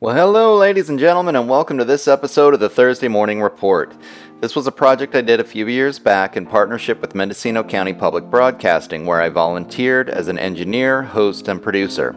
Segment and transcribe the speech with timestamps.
[0.00, 3.92] Well, hello, ladies and gentlemen, and welcome to this episode of the Thursday Morning Report.
[4.40, 7.92] This was a project I did a few years back in partnership with Mendocino County
[7.92, 12.14] Public Broadcasting, where I volunteered as an engineer, host, and producer.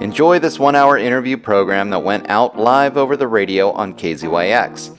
[0.00, 4.94] Enjoy this one hour interview program that went out live over the radio on KZYX.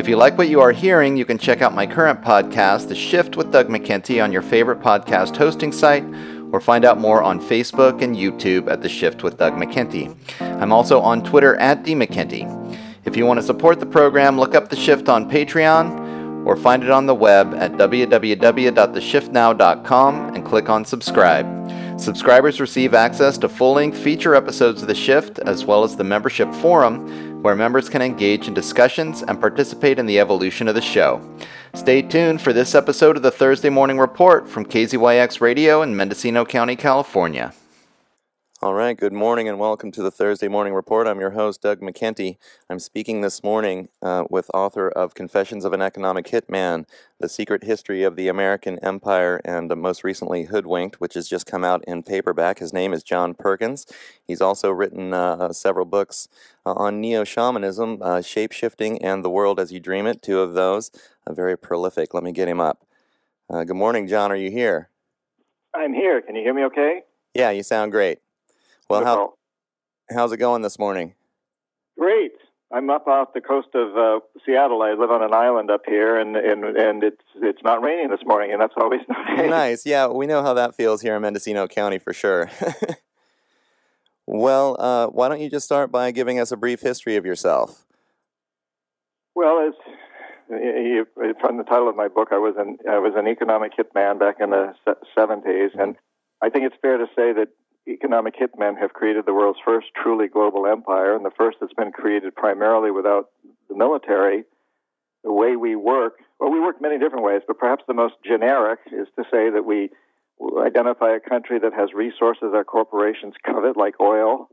[0.00, 2.94] If you like what you are hearing, you can check out my current podcast, The
[2.94, 6.06] Shift with Doug McKenty, on your favorite podcast hosting site
[6.52, 10.14] or find out more on Facebook and YouTube at The Shift with Doug McKenty.
[10.40, 12.78] I'm also on Twitter at DMcKenty.
[13.04, 16.82] If you want to support the program, look up The Shift on Patreon or find
[16.82, 22.00] it on the web at www.theshiftnow.com and click on subscribe.
[22.00, 26.04] Subscribers receive access to full length feature episodes of The Shift as well as the
[26.04, 30.80] membership forum, where members can engage in discussions and participate in the evolution of the
[30.80, 31.20] show.
[31.74, 36.44] Stay tuned for this episode of the Thursday Morning Report from KZYX Radio in Mendocino
[36.44, 37.52] County, California.
[38.62, 41.06] All right, good morning and welcome to the Thursday Morning Report.
[41.06, 42.36] I'm your host, Doug McKenty.
[42.68, 46.84] I'm speaking this morning uh, with author of Confessions of an Economic Hitman
[47.18, 51.46] The Secret History of the American Empire, and uh, most recently, Hoodwinked, which has just
[51.46, 52.58] come out in paperback.
[52.58, 53.86] His name is John Perkins.
[54.26, 56.28] He's also written uh, several books
[56.66, 60.40] uh, on neo shamanism, uh, shape shifting, and The World as You Dream It, two
[60.40, 60.90] of those.
[61.26, 62.12] very prolific.
[62.12, 62.84] Let me get him up.
[63.48, 64.30] Uh, good morning, John.
[64.30, 64.90] Are you here?
[65.74, 66.20] I'm here.
[66.20, 67.04] Can you hear me okay?
[67.32, 68.18] Yeah, you sound great.
[68.90, 69.34] Well, how,
[70.10, 71.14] how's it going this morning?
[71.96, 72.32] Great.
[72.72, 74.82] I'm up off the coast of uh, Seattle.
[74.82, 78.20] I live on an island up here, and, and and it's it's not raining this
[78.26, 79.48] morning, and that's always nice.
[79.48, 79.86] Nice.
[79.86, 82.50] Yeah, we know how that feels here in Mendocino County for sure.
[84.26, 87.84] well, uh, why don't you just start by giving us a brief history of yourself?
[89.36, 89.74] Well, as
[90.48, 91.06] you,
[91.40, 94.36] from the title of my book, I was an I was an economic hitman back
[94.40, 94.74] in the
[95.16, 95.94] seventies, and
[96.42, 97.48] I think it's fair to say that
[97.92, 101.92] economic hitmen have created the world's first truly global empire, and the first that's been
[101.92, 103.26] created primarily without
[103.68, 104.44] the military.
[105.24, 108.80] The way we work, well, we work many different ways, but perhaps the most generic
[108.86, 109.90] is to say that we
[110.64, 114.48] identify a country that has resources our corporations covet, like oil,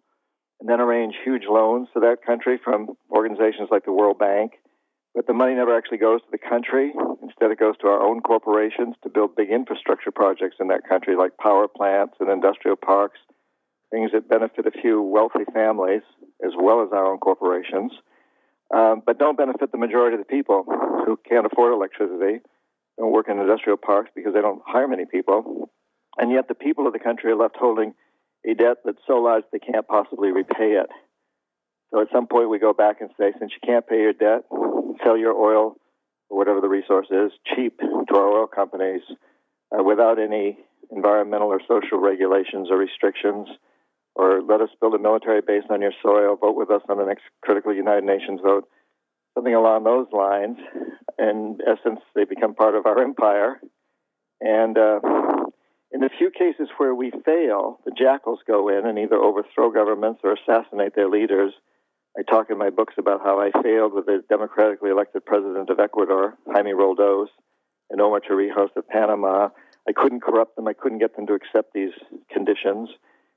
[0.59, 4.53] and then arrange huge loans to that country from organizations like the World Bank
[5.17, 6.93] but the money never actually goes to the country.
[7.23, 11.15] Instead, it goes to our own corporations to build big infrastructure projects in that country,
[11.17, 13.17] like power plants and industrial parks,
[13.89, 16.03] things that benefit a few wealthy families
[16.45, 17.91] as well as our own corporations,
[18.71, 20.65] um, but don't benefit the majority of the people
[21.07, 22.37] who can't afford electricity,
[22.99, 25.71] don't work in industrial parks because they don't hire many people.
[26.19, 27.95] And yet, the people of the country are left holding
[28.45, 30.89] a debt that's so large they can't possibly repay it.
[31.91, 34.43] So at some point, we go back and say, since you can't pay your debt,
[35.07, 35.75] sell your oil
[36.29, 39.01] or whatever the resource is cheap to our oil companies
[39.71, 40.57] uh, without any
[40.91, 43.47] environmental or social regulations or restrictions,
[44.15, 47.05] or let us build a military base on your soil, vote with us on the
[47.05, 48.67] next critical United Nations vote,
[49.35, 50.57] something along those lines.
[51.19, 53.59] In essence, they become part of our empire.
[54.39, 54.99] And uh,
[55.91, 60.21] in the few cases where we fail, the jackals go in and either overthrow governments
[60.23, 61.53] or assassinate their leaders
[62.17, 65.79] I talk in my books about how I failed with the democratically elected president of
[65.79, 67.27] Ecuador, Jaime Roldos,
[67.91, 69.49] and Omar Torrijos of Panama.
[69.87, 70.67] I couldn't corrupt them.
[70.67, 71.93] I couldn't get them to accept these
[72.31, 72.89] conditions,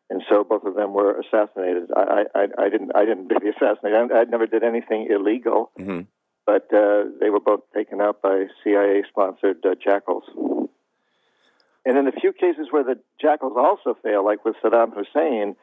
[0.08, 1.90] and so both of them were assassinated.
[1.94, 2.92] I, I, I didn't.
[2.94, 4.12] I didn't be assassinated.
[4.12, 6.00] I, I never did anything illegal, mm-hmm.
[6.46, 10.24] but uh, they were both taken out by CIA-sponsored uh, jackals.
[11.84, 15.56] And in the few cases where the jackals also fail, like with Saddam Hussein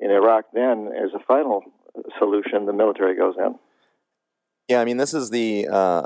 [0.00, 1.64] in Iraq, then as a final
[2.18, 3.58] solution, the military goes in.
[4.68, 6.02] Yeah, I mean, this is the, uh,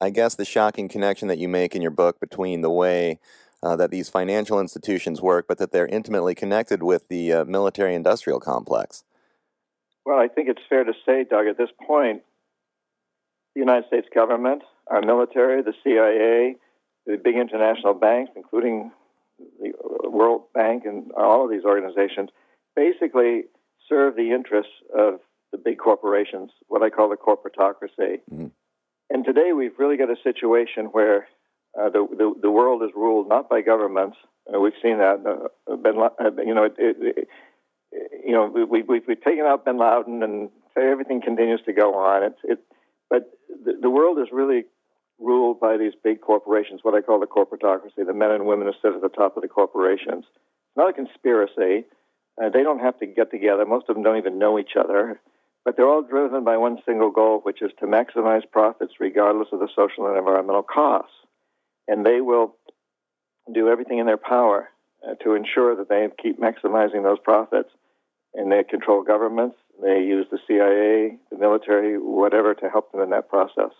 [0.00, 3.18] I guess, the shocking connection that you make in your book between the way
[3.62, 7.94] uh, that these financial institutions work, but that they're intimately connected with the uh, military
[7.94, 9.04] industrial complex.
[10.04, 12.22] Well, I think it's fair to say, Doug, at this point,
[13.54, 16.56] the United States government, our military, the CIA,
[17.06, 18.92] the big international banks, including
[19.60, 19.72] the
[20.08, 22.30] World Bank and all of these organizations,
[22.74, 23.44] basically
[23.88, 25.20] serve the interests of
[25.52, 28.20] the big corporations, what I call the corporatocracy.
[28.30, 28.46] Mm-hmm.
[29.10, 31.28] And today we've really got a situation where
[31.78, 34.16] uh, the, the, the world is ruled not by governments.
[34.52, 35.22] Uh, we've seen that.
[35.24, 37.28] Uh, ben, uh, you know, it, it, it,
[38.24, 42.24] you know, we, we, we've taken out Bin Laden, and everything continues to go on.
[42.24, 42.58] It's it,
[43.08, 44.64] but the, the world is really
[45.18, 48.72] ruled by these big corporations, what I call the corporatocracy, the men and women who
[48.82, 50.24] sit at the top of the corporations.
[50.24, 51.86] It's not a conspiracy.
[52.42, 53.64] Uh, they don't have to get together.
[53.64, 55.20] Most of them don't even know each other.
[55.64, 59.58] But they're all driven by one single goal, which is to maximize profits regardless of
[59.58, 61.12] the social and environmental costs.
[61.88, 62.54] And they will
[63.52, 64.68] do everything in their power
[65.04, 67.70] uh, to ensure that they keep maximizing those profits.
[68.34, 73.10] And they control governments They use the CIA, the military, whatever, to help them in
[73.10, 73.72] that process.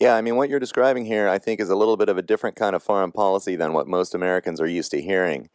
[0.00, 2.22] Yeah, I mean, what you're describing here, I think, is a little bit of a
[2.22, 5.50] different kind of foreign policy than what most Americans are used to hearing.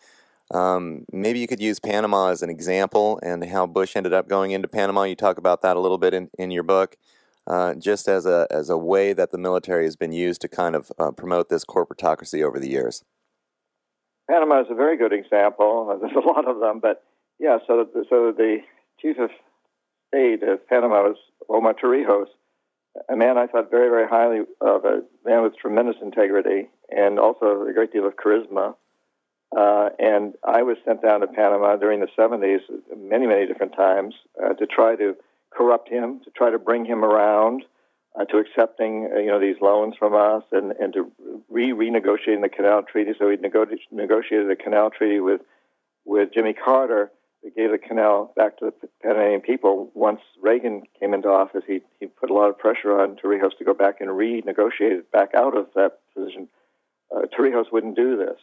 [0.53, 4.51] Um, maybe you could use Panama as an example and how Bush ended up going
[4.51, 5.03] into Panama.
[5.03, 6.97] You talk about that a little bit in, in your book,
[7.47, 10.75] uh, just as a, as a way that the military has been used to kind
[10.75, 13.03] of uh, promote this corporatocracy over the years.
[14.29, 15.97] Panama is a very good example.
[16.01, 17.03] There's a lot of them, but
[17.39, 18.59] yeah, so, so the
[19.01, 19.29] chief of
[20.09, 21.17] state of Panama was
[21.49, 22.27] Omar Torrijos,
[23.09, 27.65] a man I thought very, very highly of, a man with tremendous integrity and also
[27.67, 28.75] a great deal of charisma.
[29.55, 32.59] Uh, and I was sent down to Panama during the 70s
[32.97, 35.15] many, many different times uh, to try to
[35.51, 37.63] corrupt him, to try to bring him around
[38.19, 41.11] uh, to accepting, uh, you know, these loans from us and, and to
[41.49, 43.11] re renegotiating the Canal Treaty.
[43.17, 45.41] So we nego- negotiated a Canal Treaty with,
[46.05, 47.11] with Jimmy Carter
[47.43, 49.91] that gave the canal back to the Panamanian people.
[49.93, 53.63] Once Reagan came into office, he, he put a lot of pressure on Torrijos to
[53.63, 56.47] go back and renegotiate it back out of that position.
[57.15, 58.37] Uh, Torrijos wouldn't do this.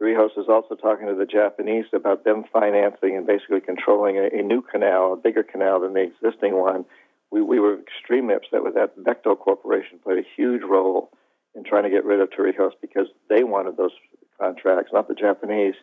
[0.00, 4.42] Torrijos is also talking to the Japanese about them financing and basically controlling a, a
[4.42, 6.84] new canal, a bigger canal than the existing one.
[7.30, 8.96] We, we were extremely upset with that.
[8.98, 11.10] Bechtel Corporation played a huge role
[11.54, 13.92] in trying to get rid of Torrijos because they wanted those
[14.40, 15.74] contracts, not the Japanese,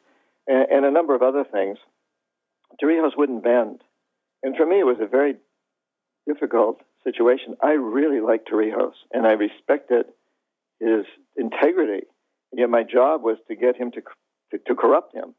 [0.47, 1.77] and, and a number of other things.
[2.81, 3.81] Torrijos wouldn't bend.
[4.41, 5.35] And for me, it was a very
[6.27, 7.55] difficult situation.
[7.61, 10.07] I really liked Torrijos, and I respected
[10.79, 11.05] his
[11.35, 12.07] integrity
[12.53, 14.01] yet my job was to get him to,
[14.51, 15.35] to, to corrupt him.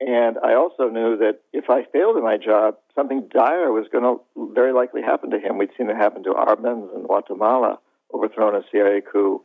[0.00, 4.04] And I also knew that if I failed in my job, something dire was going
[4.04, 5.58] to very likely happen to him.
[5.58, 7.80] We'd seen it happen to Arbenz in Guatemala,
[8.14, 9.42] overthrown a CIA coup.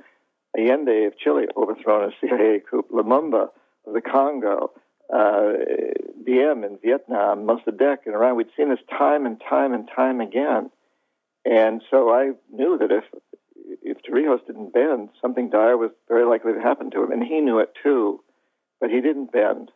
[0.56, 2.86] Allende of Chile, overthrown a CIA coup.
[2.94, 3.48] Lumumba
[3.88, 4.72] of the Congo.
[5.12, 5.54] Uh,
[6.24, 8.36] Diem in Vietnam, Mossadegh in Iran.
[8.36, 10.70] We'd seen this time and time and time again.
[11.46, 13.04] And so I knew that if
[13.82, 17.42] if Torrijos didn't bend, something dire was very likely to happen to him, and he
[17.42, 18.22] knew it too,
[18.80, 19.72] but he didn't bend.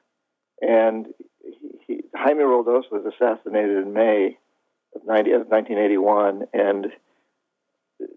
[0.61, 1.07] And
[1.43, 4.37] he, he, Jaime Roldos was assassinated in May
[4.95, 6.87] of, 90, of 1981, and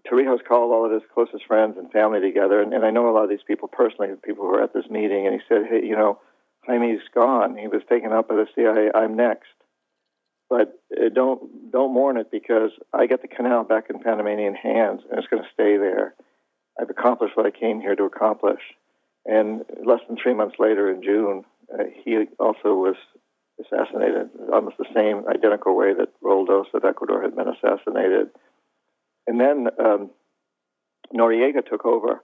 [0.07, 3.13] Torrijos called all of his closest friends and family together, and, and I know a
[3.13, 5.65] lot of these people personally, the people who were at this meeting, and he said,
[5.69, 6.19] "Hey, you know,
[6.67, 7.57] Jaime's gone.
[7.57, 8.91] He was taken up by the CIA.
[8.93, 9.49] I'm next."
[10.51, 14.99] But uh, don't don't mourn it because I get the canal back in Panamanian hands,
[15.09, 16.13] and it's going to stay there.
[16.79, 18.59] I've accomplished what I came here to accomplish.
[19.25, 22.95] And less than three months later, in June, uh, he also was
[23.61, 28.31] assassinated, almost the same identical way that Roldos of Ecuador had been assassinated.
[29.27, 30.09] And then um,
[31.15, 32.21] Noriega took over,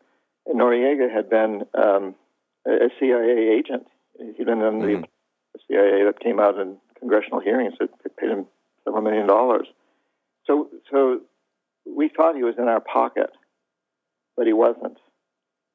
[0.48, 2.16] and Noriega had been um,
[2.68, 3.88] a CIA agent.
[4.20, 5.02] He'd been in mm-hmm.
[5.02, 8.46] the CIA that came out in congressional hearings that paid him
[8.84, 9.68] several million dollars.
[10.46, 11.22] So, so
[11.86, 13.30] we thought he was in our pocket,
[14.36, 14.98] but he wasn't.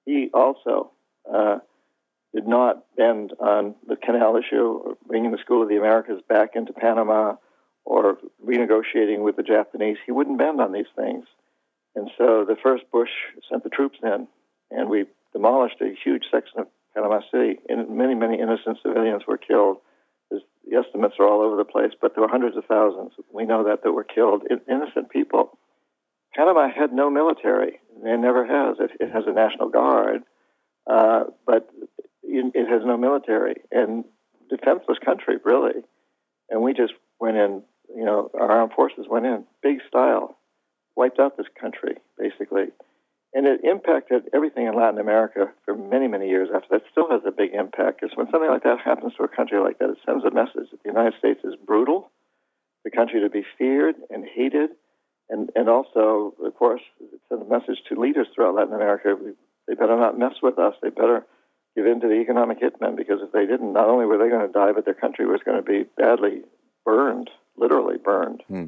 [0.07, 0.93] He also
[1.33, 1.59] uh,
[2.35, 6.51] did not bend on the canal issue, or bringing the School of the Americas back
[6.55, 7.37] into Panama,
[7.85, 9.99] or renegotiating with the Japanese.
[10.07, 11.27] He wouldn't bend on these things.
[11.95, 13.11] And so the first Bush
[13.51, 14.27] sent the troops in,
[14.71, 19.39] and we demolished a huge section of Panama City, and many, many innocent civilians were
[19.39, 19.79] killed
[20.73, 23.13] the estimates are all over the place, but there were hundreds of thousands.
[23.33, 25.59] We know that that were killed, innocent people.
[26.35, 28.76] Panama had no military; it never has.
[28.81, 30.23] It, it has a national guard,
[30.87, 31.69] uh, but
[32.23, 34.05] it, it has no military and
[34.49, 35.83] defenseless country, really.
[36.49, 37.62] And we just went in.
[37.95, 40.38] You know, our armed forces went in big style,
[40.97, 42.69] wiped out this country basically
[43.35, 46.83] and it impacted everything in Latin America for many, many years after that.
[46.91, 49.79] Still has a big impact because when something like that happens to a country like
[49.79, 52.11] that, it sends a message that the United States is brutal,
[52.85, 54.71] the country to be feared and hated,
[55.31, 59.17] and and also, of course, it sends a message to leaders throughout Latin America:
[59.67, 60.75] they better not mess with us.
[60.83, 61.25] They better
[61.75, 64.47] give in to the economic hitmen because if they didn't, not only were they going
[64.47, 66.43] to die, but their country was going to be badly
[66.85, 68.43] burned, literally burned.
[68.49, 68.67] Hmm.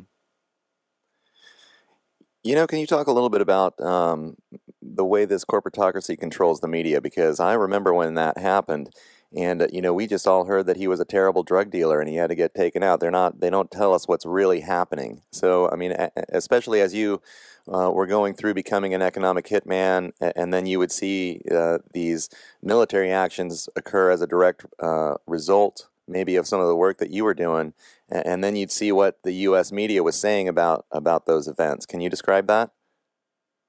[2.44, 4.36] You know, can you talk a little bit about um,
[4.82, 7.00] the way this corporatocracy controls the media?
[7.00, 8.90] Because I remember when that happened,
[9.34, 12.00] and uh, you know, we just all heard that he was a terrible drug dealer
[12.00, 13.00] and he had to get taken out.
[13.00, 15.22] They're not; they don't tell us what's really happening.
[15.32, 15.96] So, I mean,
[16.28, 17.22] especially as you
[17.66, 22.28] uh, were going through becoming an economic hitman, and then you would see uh, these
[22.62, 27.10] military actions occur as a direct uh, result maybe of some of the work that
[27.10, 27.74] you were doing,
[28.08, 29.72] and then you'd see what the U.S.
[29.72, 31.86] media was saying about about those events.
[31.86, 32.70] Can you describe that?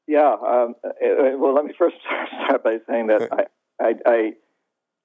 [0.08, 0.34] Yeah.
[0.34, 1.96] Um, uh, uh, well, let me first
[2.44, 4.34] start by saying that I, I,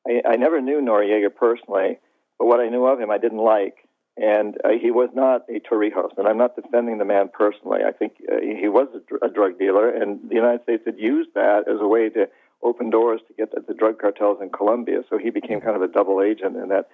[0.08, 1.98] I, I never knew Noriega personally,
[2.38, 3.76] but what I knew of him, I didn't like.
[4.16, 7.80] And uh, he was not a Torrijos, and I'm not defending the man personally.
[7.86, 10.98] I think uh, he was a, dr- a, drug dealer, and the United States had
[10.98, 12.28] used that as a way to
[12.62, 15.02] open doors to get at the drug cartels in Colombia.
[15.08, 16.88] So he became kind of a double agent in that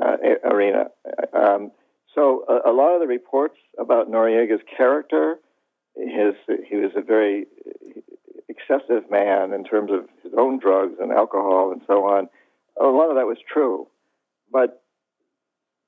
[0.00, 0.86] uh, arena.
[1.32, 1.70] Um,
[2.14, 5.38] so a, a, lot of the reports about Noriega's character,
[5.96, 6.34] his
[6.68, 7.46] he was a very
[8.48, 12.28] excessive man in terms of his own drugs and alcohol and so on.
[12.80, 13.88] A lot of that was true,
[14.52, 14.82] but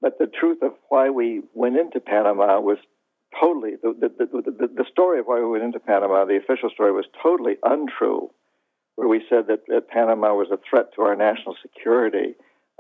[0.01, 2.79] but the truth of why we went into Panama was
[3.41, 6.25] totally the the, the, the story of why we went into Panama.
[6.25, 8.31] The official story was totally untrue,
[8.97, 12.35] where we said that, that Panama was a threat to our national security,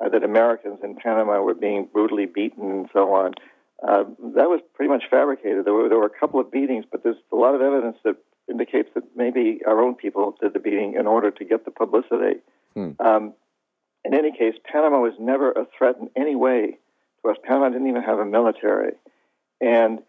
[0.05, 3.35] uh, that Americans in Panama were being brutally beaten and so on.
[3.83, 4.05] Uh,
[4.35, 5.65] that was pretty much fabricated.
[5.65, 8.17] There were, there were a couple of beatings, but there's a lot of evidence that
[8.51, 12.41] indicates that maybe our own people did the beating in order to get the publicity.
[12.75, 12.91] Hmm.
[12.99, 13.35] Um,
[14.05, 16.79] in any case, Panama was never a threat in any way
[17.23, 17.37] to us.
[17.45, 18.93] Panama didn't even have a military.
[19.61, 20.01] And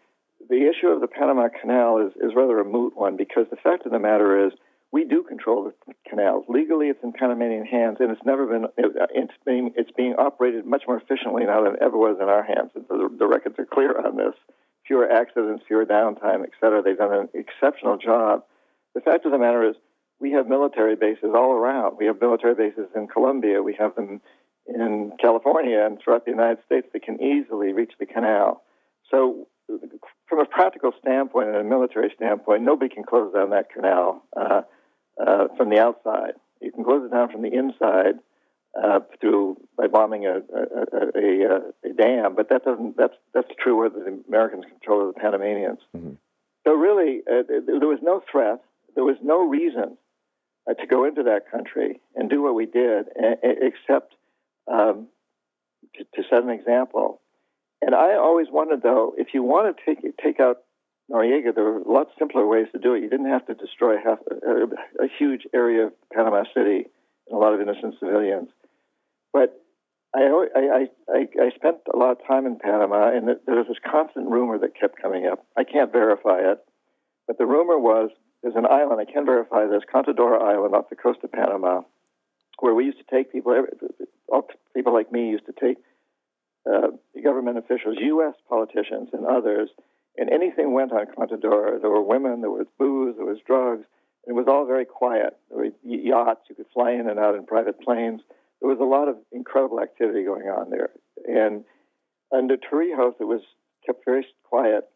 [0.48, 3.86] the issue of the Panama Canal is, is rather a moot one because the fact
[3.86, 4.52] of the matter is
[4.92, 6.44] we do control the canals.
[6.48, 10.82] Legally, it's in Panamanian hands, and it's never been, it's being, it's being operated much
[10.86, 12.70] more efficiently now than it ever was in our hands.
[12.74, 14.34] The, the records are clear on this
[14.86, 16.82] fewer accidents, fewer downtime, et cetera.
[16.82, 18.44] They've done an exceptional job.
[18.94, 19.76] The fact of the matter is,
[20.20, 21.96] we have military bases all around.
[21.98, 23.62] We have military bases in Colombia.
[23.62, 24.20] We have them
[24.66, 28.62] in California and throughout the United States that can easily reach the canal.
[29.10, 29.48] So,
[30.28, 34.62] from a practical standpoint and a military standpoint, nobody can close down that canal uh,
[35.20, 36.34] uh, from the outside.
[36.60, 38.20] You can close it down from the inside
[38.80, 43.76] uh, through by bombing a a, a, a, dam, but that doesn't that's that's true
[43.76, 45.80] where the Americans control the Panamanians.
[45.96, 46.12] Mm-hmm.
[46.64, 48.62] So really, uh, there was no threat.
[48.94, 49.96] There was no reason
[50.68, 53.06] uh, to go into that country and do what we did,
[53.42, 54.14] except
[54.68, 55.08] um,
[55.96, 57.20] to, to, set an example.
[57.80, 60.58] And I always wondered, though, if you want to take take out
[61.10, 63.02] Noriega, there were a lot simpler ways to do it.
[63.02, 66.86] You didn't have to destroy half a, a huge area of Panama City
[67.28, 68.48] and a lot of innocent civilians.
[69.32, 69.60] But
[70.14, 73.78] I, I, I, I spent a lot of time in Panama, and there was this
[73.84, 75.44] constant rumor that kept coming up.
[75.56, 76.58] I can't verify it,
[77.26, 78.10] but the rumor was
[78.42, 81.82] there's an island, I can verify this, Contadora Island off the coast of Panama,
[82.58, 83.54] where we used to take people,
[84.74, 85.78] people like me used to take
[86.70, 86.88] uh,
[87.22, 88.34] government officials, U.S.
[88.48, 89.70] politicians, and others,
[90.16, 91.80] and anything went on Contadora.
[91.80, 93.84] There were women, there was booze, there was drugs.
[94.26, 95.36] And it was all very quiet.
[95.48, 98.20] There were yachts, you could fly in and out in private planes
[98.62, 100.90] there was a lot of incredible activity going on there.
[101.26, 101.64] And
[102.32, 103.42] under Torrijos, it was
[103.84, 104.88] kept very quiet.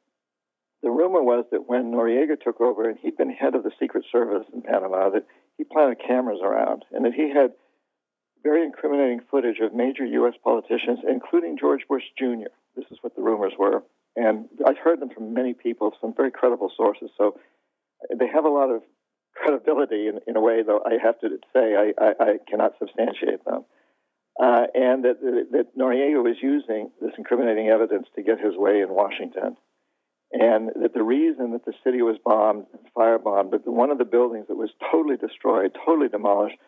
[0.85, 4.05] The rumor was that when Noriega took over, and he'd been head of the Secret
[4.13, 5.27] Service in Panama, that
[5.59, 7.55] he planted cameras around, and that he had
[8.45, 10.35] very incriminating footage of major U.S.
[10.45, 12.55] politicians, including George Bush Jr.
[12.77, 13.83] This is what the rumors were.
[14.17, 17.11] And I've heard them from many people, some very credible sources.
[17.19, 17.39] So
[18.19, 18.83] they have a lot of
[19.35, 23.45] credibility in, in a way, though I have to say I, I, I cannot substantiate
[23.45, 23.65] them.
[24.43, 25.21] Uh, and that,
[25.53, 29.57] that Noriega was using this incriminating evidence to get his way in Washington.
[30.33, 34.47] And that the reason that the city was bombed, firebombed, but one of the buildings
[34.49, 36.59] that was totally destroyed, totally demolished,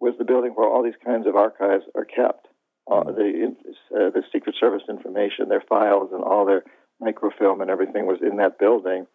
[0.00, 2.46] was the building where all these kinds of archives are kept.
[2.90, 3.54] Uh, the,
[3.94, 6.62] uh, the Secret Service information, their files, and all their
[7.00, 9.06] microfilm and everything was in that building.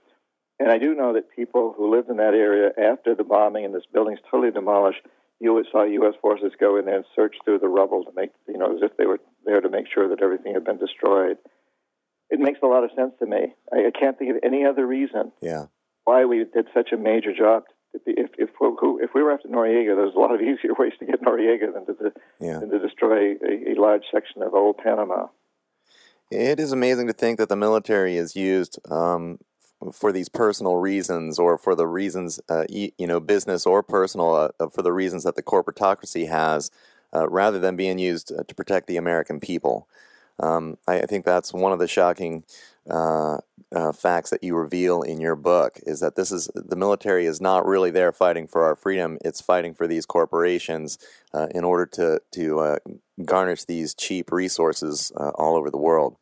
[0.60, 3.74] And I do know that people who lived in that area after the bombing and
[3.74, 5.02] this building's totally demolished,
[5.40, 6.14] you saw U.S.
[6.22, 8.96] forces go in there and search through the rubble to make, you know, as if
[8.98, 11.38] they were there to make sure that everything had been destroyed.
[12.30, 13.54] It makes a lot of sense to me.
[13.72, 15.66] I, I can't think of any other reason yeah.
[16.06, 17.64] why we did such a major job.
[17.94, 18.02] If,
[18.38, 21.74] if, if we were after Noriega, there's a lot of easier ways to get Noriega
[21.74, 22.60] than to, yeah.
[22.60, 25.28] than to destroy a, a large section of old Panama.
[26.34, 29.38] It is amazing to think that the military is used um,
[29.92, 34.50] for these personal reasons or for the reasons, uh, you know, business or personal, uh,
[34.60, 36.72] uh, for the reasons that the corporatocracy has,
[37.16, 39.88] uh, rather than being used uh, to protect the American people.
[40.40, 42.44] Um, I, I, think that's one of the shocking
[42.90, 43.38] uh,
[43.94, 47.68] facts that you reveal in your book is that this is the military is not
[47.68, 50.98] really there fighting for our freedom; it's fighting for these corporations
[51.52, 52.80] in order to to
[53.24, 56.18] garnish these cheap resources all over the world.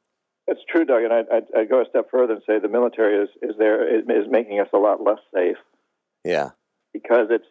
[0.52, 3.24] It's true, Doug, and I'd, I'd, I'd, go a step further and say the military
[3.24, 5.56] is is there is, is making us a lot less safe.
[6.26, 6.50] Yeah,
[6.94, 7.46] because it's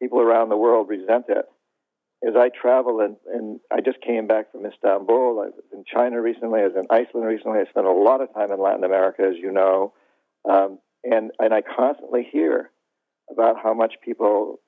[0.00, 1.46] people around the world resent it.
[2.26, 6.20] As I travel and, and I just came back from Istanbul, I was in China
[6.20, 7.60] recently, I was in Iceland recently.
[7.60, 9.94] I spent a lot of time in Latin America, as you know,
[10.48, 12.70] um, and and I constantly hear
[13.30, 14.60] about how much people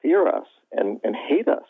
[0.00, 1.66] fear us and, and hate us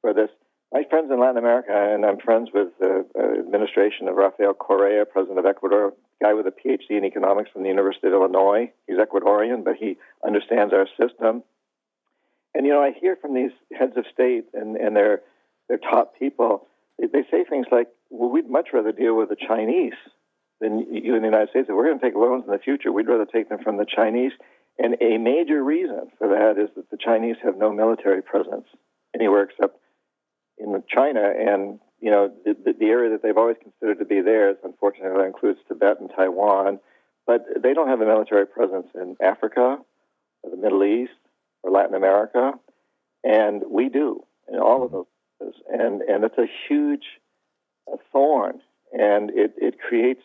[0.00, 0.30] for this
[0.72, 5.04] my friends in Latin America, and I'm friends with the uh, administration of Rafael Correa,
[5.04, 8.72] president of Ecuador, guy with a PhD in economics from the University of Illinois.
[8.86, 11.42] He's Ecuadorian, but he understands our system.
[12.54, 15.20] And you know, I hear from these heads of state and, and their
[15.68, 16.66] their top people,
[16.98, 19.94] they, they say things like, "Well, we'd much rather deal with the Chinese
[20.60, 21.66] than you in the United States.
[21.68, 23.86] If we're going to take loans in the future, we'd rather take them from the
[23.86, 24.32] Chinese."
[24.78, 28.64] And a major reason for that is that the Chinese have no military presence
[29.14, 29.76] anywhere except
[30.62, 34.56] in China, and you know the, the area that they've always considered to be theirs.
[34.64, 36.78] Unfortunately, that includes Tibet and Taiwan,
[37.26, 39.78] but they don't have a military presence in Africa,
[40.42, 41.12] or the Middle East,
[41.62, 42.52] or Latin America,
[43.24, 45.06] and we do in all of those
[45.38, 45.60] places.
[45.68, 47.04] And and it's a huge
[47.92, 48.60] uh, thorn,
[48.92, 50.22] and it, it creates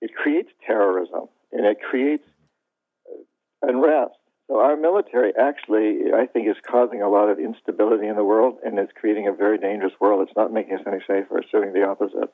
[0.00, 2.24] it creates terrorism, and it creates
[3.10, 4.14] uh, unrest
[4.48, 8.56] so our military actually, I think, is causing a lot of instability in the world,
[8.64, 10.26] and it's creating a very dangerous world.
[10.26, 11.38] It's not making us any safer.
[11.38, 12.32] It's doing the opposite.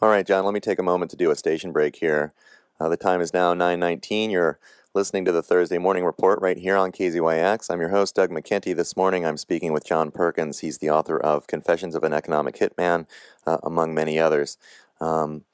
[0.00, 0.46] All right, John.
[0.46, 2.32] Let me take a moment to do a station break here.
[2.80, 4.30] Uh, the time is now 9:19.
[4.30, 4.58] You're
[4.94, 7.70] listening to the Thursday Morning Report right here on KZYX.
[7.70, 8.74] I'm your host, Doug McKenty.
[8.74, 10.60] This morning, I'm speaking with John Perkins.
[10.60, 13.06] He's the author of Confessions of an Economic Hitman,
[13.46, 14.56] uh, among many others.
[14.98, 15.44] Um,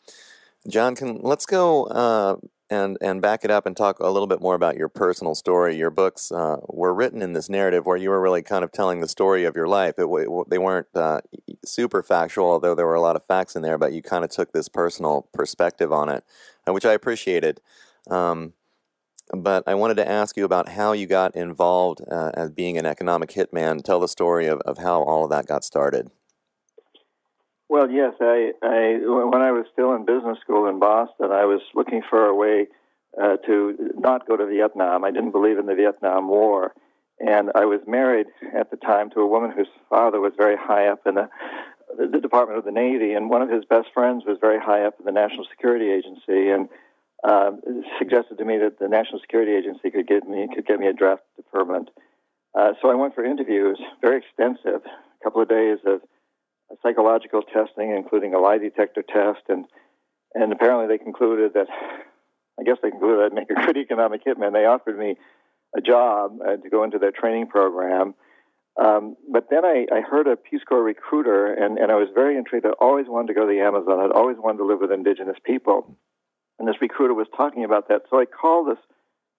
[0.68, 2.36] John, can let's go uh,
[2.68, 5.76] and and back it up and talk a little bit more about your personal story.
[5.76, 9.00] Your books uh, were written in this narrative where you were really kind of telling
[9.00, 9.94] the story of your life.
[9.98, 11.20] It, it, they weren't uh,
[11.64, 13.78] super factual, although there were a lot of facts in there.
[13.78, 16.24] But you kind of took this personal perspective on it,
[16.66, 17.60] uh, which I appreciated.
[18.10, 18.54] Um,
[19.32, 22.86] but I wanted to ask you about how you got involved uh, as being an
[22.86, 23.82] economic hitman.
[23.82, 26.10] Tell the story of, of how all of that got started.
[27.68, 31.60] Well, yes, I, I when I was still in business school in Boston, I was
[31.74, 32.68] looking for a way
[33.20, 35.04] uh, to not go to Vietnam.
[35.04, 36.72] I didn't believe in the Vietnam War,
[37.18, 40.86] and I was married at the time to a woman whose father was very high
[40.86, 41.28] up in the
[41.98, 44.94] the Department of the Navy, and one of his best friends was very high up
[44.98, 46.68] in the National Security Agency, and
[47.24, 47.52] uh,
[47.98, 50.92] suggested to me that the National Security Agency could get me could get me a
[50.92, 51.90] draft deferment.
[52.54, 56.00] Uh, so I went for interviews, very extensive, a couple of days of
[56.82, 59.66] psychological testing, including a lie detector test, and
[60.34, 61.68] and apparently they concluded that
[62.58, 64.52] I guess they concluded I'd make a good economic hitman.
[64.52, 65.16] They offered me
[65.76, 68.14] a job uh, to go into their training program.
[68.82, 72.36] Um, but then I, I heard a Peace Corps recruiter, and, and I was very
[72.36, 72.66] intrigued.
[72.66, 74.00] I always wanted to go to the Amazon.
[74.00, 75.96] I'd always wanted to live with indigenous people.
[76.58, 78.02] And this recruiter was talking about that.
[78.10, 78.82] So I called this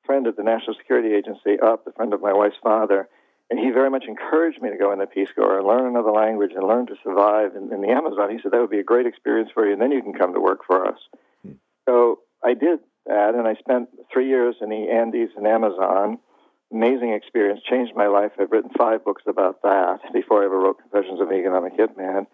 [0.05, 3.07] friend at the National Security Agency up, the friend of my wife's father,
[3.49, 6.11] and he very much encouraged me to go in the Peace Corps and learn another
[6.11, 8.29] language and learn to survive in, in the Amazon.
[8.29, 10.33] He said that would be a great experience for you, and then you can come
[10.33, 10.99] to work for us.
[11.43, 11.53] Hmm.
[11.87, 16.19] So I did that, and I spent three years in the Andes and Amazon.
[16.71, 18.31] Amazing experience, changed my life.
[18.37, 22.27] I've written five books about that before I ever wrote Confessions of an Economic Hitman.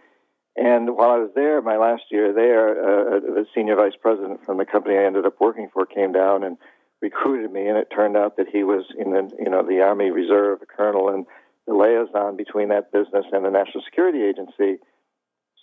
[0.56, 4.58] And while I was there, my last year there, uh, the senior vice president from
[4.58, 6.58] the company I ended up working for came down and
[7.04, 10.10] recruited me, and it turned out that he was in the you know the Army
[10.10, 11.26] Reserve, a colonel, and
[11.68, 14.82] the liaison between that business and the National Security Agency.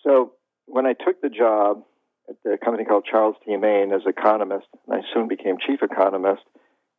[0.05, 0.35] So
[0.67, 1.83] when I took the job
[2.29, 3.57] at the company called Charles T.
[3.57, 6.43] Main as economist, and I soon became chief economist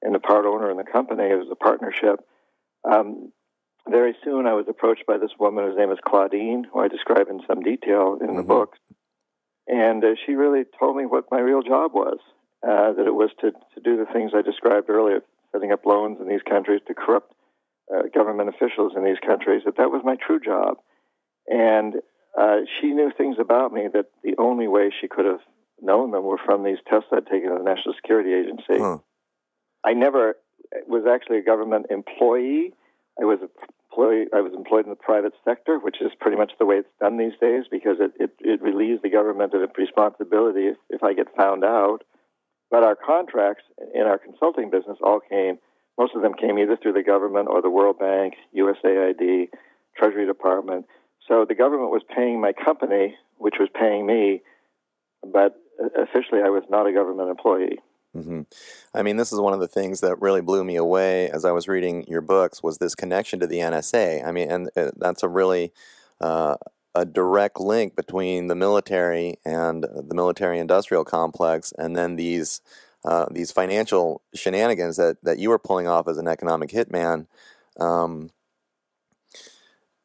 [0.02, 1.24] and a part owner in the company.
[1.24, 2.20] It was a partnership.
[2.84, 3.32] Um,
[3.88, 7.30] very soon, I was approached by this woman whose name is Claudine, who I describe
[7.30, 8.38] in some detail in mm-hmm.
[8.38, 8.76] the book.
[9.68, 12.20] And uh, she really told me what my real job was
[12.68, 15.22] uh, that it was to, to do the things I described earlier,
[15.52, 17.34] setting up loans in these countries to corrupt
[17.94, 20.78] uh, government officials in these countries, that that was my true job.
[21.48, 21.96] And
[22.40, 25.42] uh, she knew things about me that the only way she could have
[25.82, 28.80] known them were from these tests I'd taken at the National Security Agency.
[28.80, 29.00] Huh.
[29.84, 30.36] I never
[30.88, 32.74] was actually a government employee.
[33.20, 33.40] I was
[33.92, 36.90] employee, I was employed in the private sector, which is pretty much the way it's
[37.00, 41.04] done these days because it, it, it relieves the government of its responsibility if, if
[41.04, 42.04] I get found out.
[42.72, 45.60] But our contracts in our consulting business all came,
[46.00, 49.50] most of them came either through the government or the World Bank, USAID,
[49.98, 50.86] Treasury Department.
[51.28, 54.42] So the government was paying my company, which was paying me,
[55.22, 55.56] but
[55.96, 57.80] officially I was not a government employee.
[58.16, 58.42] Mm-hmm.
[58.94, 61.52] I mean, this is one of the things that really blew me away as I
[61.52, 64.26] was reading your books was this connection to the NSA.
[64.26, 65.72] I mean, and uh, that's a really
[66.20, 66.56] uh,
[66.94, 72.62] a direct link between the military and the military-industrial complex, and then these
[73.04, 77.26] uh, these financial shenanigans that, that you were pulling off as an economic hitman.
[77.80, 78.30] Um,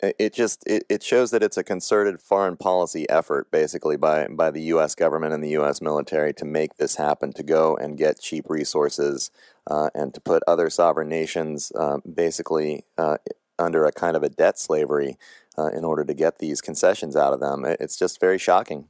[0.01, 4.51] it just it, it shows that it's a concerted foreign policy effort basically by by
[4.51, 8.21] the US government and the US military to make this happen to go and get
[8.21, 9.31] cheap resources
[9.67, 13.17] uh, and to put other sovereign nations uh, basically uh,
[13.59, 15.17] under a kind of a debt slavery
[15.59, 17.65] uh, in order to get these concessions out of them.
[17.65, 18.89] It's just very shocking.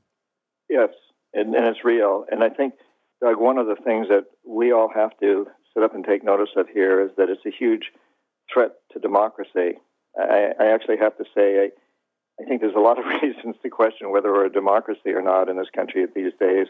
[0.68, 0.90] Yes,
[1.32, 2.24] and, and it's real.
[2.30, 2.74] And I think,
[3.22, 6.50] Doug, one of the things that we all have to sit up and take notice
[6.56, 7.92] of here is that it's a huge
[8.52, 9.78] threat to democracy.
[10.18, 11.68] I, I actually have to say, I,
[12.40, 15.48] I think there's a lot of reasons to question whether we're a democracy or not
[15.48, 16.66] in this country these days.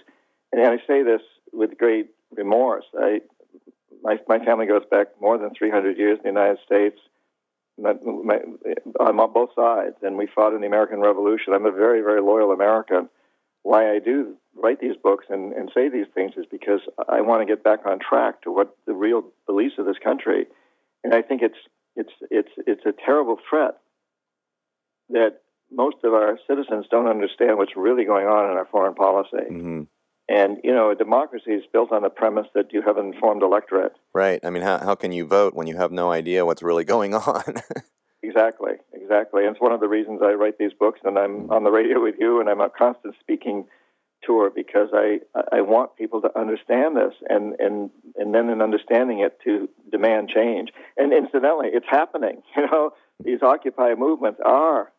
[0.52, 2.84] And I say this with great remorse.
[2.98, 3.20] I,
[4.02, 6.98] my, my family goes back more than 300 years in the United States
[7.78, 8.38] my, my,
[9.00, 11.52] I'm on both sides, and we fought in the American Revolution.
[11.52, 13.08] I'm a very, very loyal American.
[13.62, 17.42] Why I do write these books and, and say these things is because I want
[17.42, 20.46] to get back on track to what the real beliefs of this country.
[21.04, 21.58] And I think it's
[21.94, 23.78] it's it's it's a terrible threat
[25.10, 29.36] that most of our citizens don't understand what's really going on in our foreign policy.
[29.50, 29.82] Mm-hmm.
[30.28, 33.42] And, you know, a democracy is built on the premise that you have an informed
[33.42, 33.92] electorate.
[34.12, 34.40] Right.
[34.42, 37.14] I mean, how, how can you vote when you have no idea what's really going
[37.14, 37.44] on?
[38.22, 39.44] exactly, exactly.
[39.46, 42.02] And it's one of the reasons I write these books and I'm on the radio
[42.02, 43.66] with you and I'm a constant speaking
[44.24, 45.20] tour because I,
[45.52, 50.30] I want people to understand this and, and, and then in understanding it to demand
[50.34, 50.70] change.
[50.96, 52.42] And incidentally, it's happening.
[52.56, 52.90] You know,
[53.22, 54.90] these Occupy movements are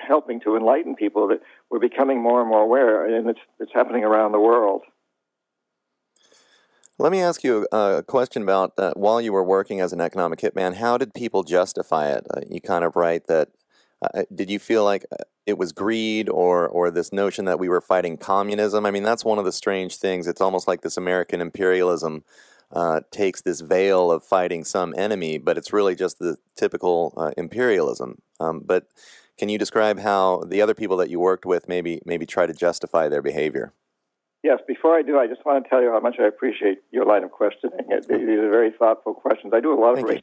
[0.00, 1.40] helping to enlighten people that
[1.70, 4.82] we're becoming more and more aware, and it's it's happening around the world.
[7.00, 10.40] Let me ask you a question about uh, while you were working as an economic
[10.40, 12.26] hitman, how did people justify it?
[12.28, 13.48] Uh, you kind of write that.
[14.02, 17.58] Uh, uh did you feel like uh, it was greed or or this notion that
[17.58, 18.84] we were fighting communism?
[18.84, 20.26] I mean, that's one of the strange things.
[20.26, 22.22] It's almost like this American imperialism
[22.70, 28.20] uh, takes this veil of fighting some enemy, but it's really just the typical imperialism.
[28.38, 28.84] Um, but
[29.40, 32.52] can you describe how the other people that you worked with maybe maybe try to
[32.52, 33.72] justify their behavior?
[34.42, 34.58] Yes.
[34.68, 37.24] Before I do, I just want to tell you how much I appreciate your line
[37.24, 37.78] of questioning.
[37.88, 39.54] These are very thoughtful questions.
[39.56, 40.22] I do a lot of research,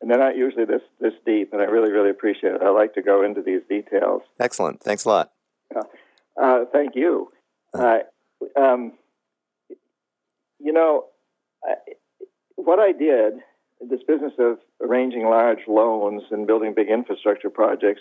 [0.00, 2.62] and they're not usually this this deep, and I really really appreciate it.
[2.62, 4.22] I like to go into these details.
[4.40, 4.80] Excellent.
[4.80, 5.32] Thanks a lot.
[5.76, 5.82] Uh,
[6.40, 7.30] uh, thank you.
[7.74, 7.98] Uh,
[8.58, 8.92] um,
[10.58, 11.04] you know,
[11.62, 11.74] I,
[12.56, 13.34] what I did
[13.80, 18.00] this business of arranging large loans and building big infrastructure projects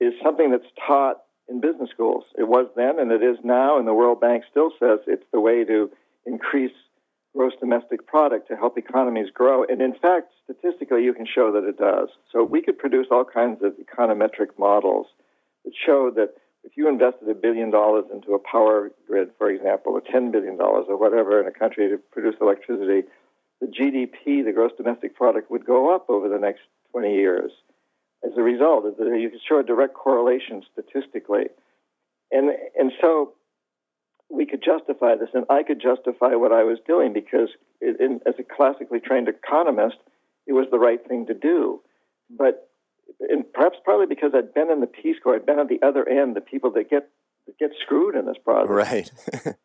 [0.00, 2.24] is something that's taught in business schools.
[2.38, 5.40] It was then and it is now, and the World Bank still says it's the
[5.40, 5.90] way to
[6.26, 6.72] increase
[7.34, 9.64] gross domestic product to help economies grow.
[9.64, 12.08] And in fact, statistically, you can show that it does.
[12.30, 15.06] So we could produce all kinds of econometric models
[15.64, 19.92] that show that if you invested a billion dollars into a power grid, for example,
[19.92, 23.08] or $10 billion or whatever in a country to produce electricity,
[23.62, 27.52] the GDP, the gross domestic product, would go up over the next 20 years.
[28.24, 31.46] As a result, you can show a direct correlation statistically.
[32.32, 33.34] And, and so
[34.28, 38.20] we could justify this, and I could justify what I was doing because, it, in,
[38.26, 39.96] as a classically trained economist,
[40.46, 41.80] it was the right thing to do.
[42.28, 42.68] But
[43.20, 46.08] and perhaps partly because I'd been in the Peace Corps, I'd been at the other
[46.08, 47.08] end, the people that get
[47.46, 48.70] that get screwed in this process.
[48.70, 49.10] Right.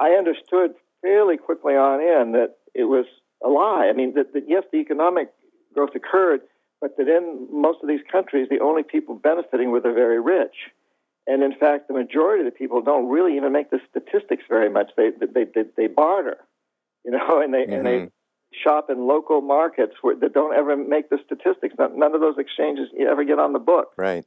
[0.00, 3.06] I understood fairly quickly on in that it was
[3.44, 3.88] a lie.
[3.88, 5.28] I mean, that, that yes, the economic
[5.72, 6.40] growth occurred,
[6.80, 10.54] but that in most of these countries, the only people benefiting were the very rich.
[11.26, 14.68] And in fact, the majority of the people don't really even make the statistics very
[14.68, 14.90] much.
[14.96, 16.36] They they they, they barter,
[17.04, 17.72] you know, and they mm-hmm.
[17.72, 18.10] and they
[18.62, 21.74] shop in local markets where, that don't ever make the statistics.
[21.78, 23.92] None of those exchanges ever get on the book.
[23.96, 24.24] Right.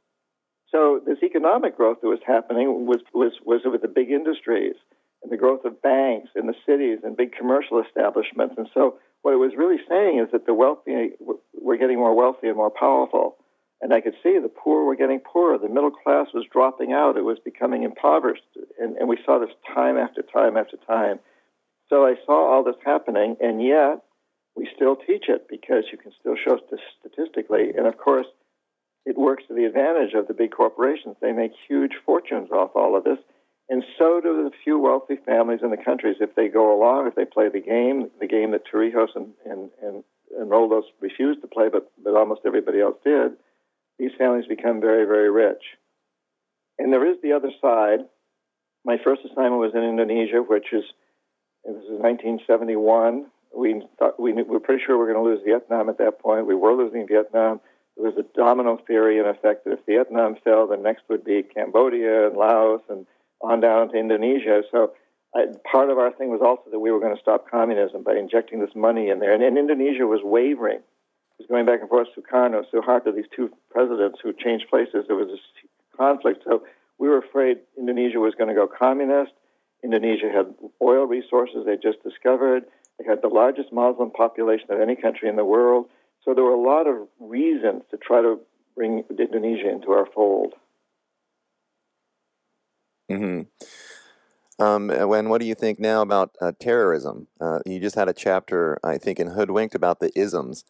[0.69, 4.75] So this economic growth that was happening was was was with the big industries
[5.23, 8.56] and the growth of banks in the cities and big commercial establishments.
[8.58, 11.12] And so, what it was really saying is that the wealthy
[11.53, 13.38] were getting more wealthy and more powerful.
[13.82, 15.58] And I could see the poor were getting poorer.
[15.58, 17.17] The middle class was dropping out.
[17.17, 18.43] It was becoming impoverished.
[18.80, 21.19] And, and we saw this time after time after time.
[21.89, 24.01] So I saw all this happening, and yet
[24.56, 26.60] we still teach it because you can still show
[26.99, 27.71] statistically.
[27.77, 28.27] And of course,
[29.06, 31.15] it works to the advantage of the big corporations.
[31.21, 33.19] They make huge fortunes off all of this.
[33.69, 37.15] And so do the few wealthy families in the countries if they go along, if
[37.15, 40.03] they play the game, the game that Torrijos and, and, and,
[40.38, 43.34] and Roldos refused to play, but, but almost everybody else did,
[43.99, 45.63] these families become very, very rich.
[46.80, 47.99] And there is the other side.
[48.86, 50.86] My first assignment was in Indonesia, which is,
[51.65, 53.25] it was 1971.
[53.53, 56.47] We, thought, we were pretty sure we were going to lose Vietnam at that point.
[56.47, 57.60] We were losing Vietnam.
[57.97, 61.43] There was a domino theory, in effect, that if Vietnam fell, the next would be
[61.43, 63.08] Cambodia and Laos and
[63.41, 64.63] on down to Indonesia.
[64.71, 64.93] So
[65.36, 68.15] I, part of our thing was also that we were going to stop communism by
[68.15, 69.34] injecting this money in there.
[69.34, 70.80] And, and Indonesia was wavering.
[70.80, 72.08] It was going back and forth.
[72.17, 75.06] Sukarno, Suharto, these two presidents who changed places.
[75.08, 75.45] There was this
[75.95, 76.43] conflict.
[76.45, 76.63] So
[76.97, 79.34] we were afraid Indonesia was going to go communist.
[79.84, 82.63] Indonesia had oil resources they just discovered.
[82.97, 85.86] They had the largest Muslim population of any country in the world.
[86.26, 88.39] So there were a lot of reasons to try to
[88.76, 90.54] bring Indonesia into our fold.
[93.09, 93.41] Hmm.
[94.59, 97.27] Um, when what do you think now about uh, terrorism?
[97.39, 100.63] Uh, you just had a chapter, I think, in Hoodwinked about the isms.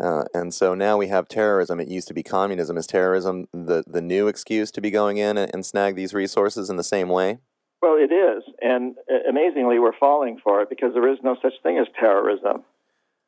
[0.00, 1.78] Uh, and so now we have terrorism.
[1.78, 2.76] It used to be communism.
[2.76, 6.68] Is terrorism the, the new excuse to be going in and, and snag these resources
[6.68, 7.38] in the same way?
[7.80, 8.42] Well, it is.
[8.60, 12.64] And uh, amazingly, we're falling for it because there is no such thing as terrorism.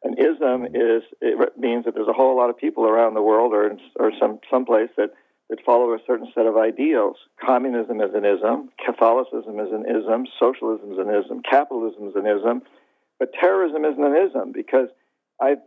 [0.03, 3.53] An ism is it means that there's a whole lot of people around the world
[3.53, 5.11] or in, or some someplace that
[5.49, 7.17] that follow a certain set of ideals.
[7.45, 12.27] Communism is an ism, Catholicism is an ism, socialism is an ism, capitalism is an
[12.27, 12.63] ism,
[13.19, 14.89] but terrorism isn't an ism because
[15.41, 15.61] I've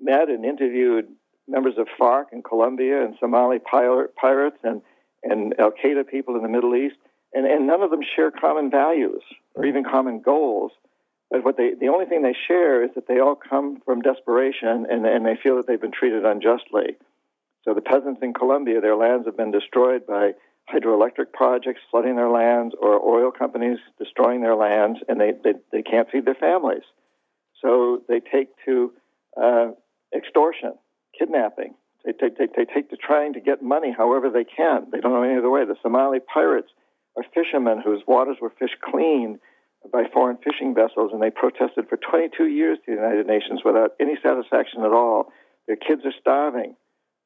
[0.00, 1.06] met and interviewed
[1.48, 4.82] members of FARC in Colombia and Somali pirates and,
[5.22, 6.96] and Al Qaeda people in the Middle East,
[7.32, 9.22] and, and none of them share common values
[9.54, 10.72] or even common goals.
[11.30, 14.86] But what they, the only thing they share is that they all come from desperation
[14.88, 16.96] and, and they feel that they've been treated unjustly.
[17.64, 20.32] So the peasants in Colombia, their lands have been destroyed by
[20.72, 25.82] hydroelectric projects flooding their lands or oil companies destroying their lands, and they, they, they
[25.82, 26.82] can't feed their families.
[27.60, 28.92] So they take to
[29.40, 29.68] uh,
[30.14, 30.74] extortion,
[31.18, 31.74] kidnapping.
[32.04, 34.86] They take, they, they take to trying to get money however they can.
[34.92, 35.64] They don't know any other way.
[35.64, 36.68] The Somali pirates
[37.16, 39.38] are fishermen whose waters were fished clean
[39.92, 43.92] by foreign fishing vessels, and they protested for 22 years to the United Nations without
[44.00, 45.32] any satisfaction at all.
[45.66, 46.76] Their kids are starving.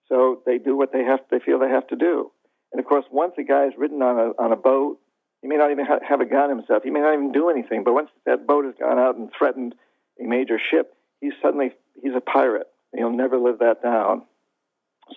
[0.09, 1.21] So they do what they have.
[1.31, 2.31] They feel they have to do.
[2.73, 4.99] And of course, once a guy is ridden on a on a boat,
[5.43, 6.83] he may not even ha- have a gun himself.
[6.83, 7.85] He may not even do anything.
[7.85, 9.75] But once that boat has gone out and threatened
[10.21, 12.67] a major ship, he's suddenly he's a pirate.
[12.97, 14.23] He'll never live that down.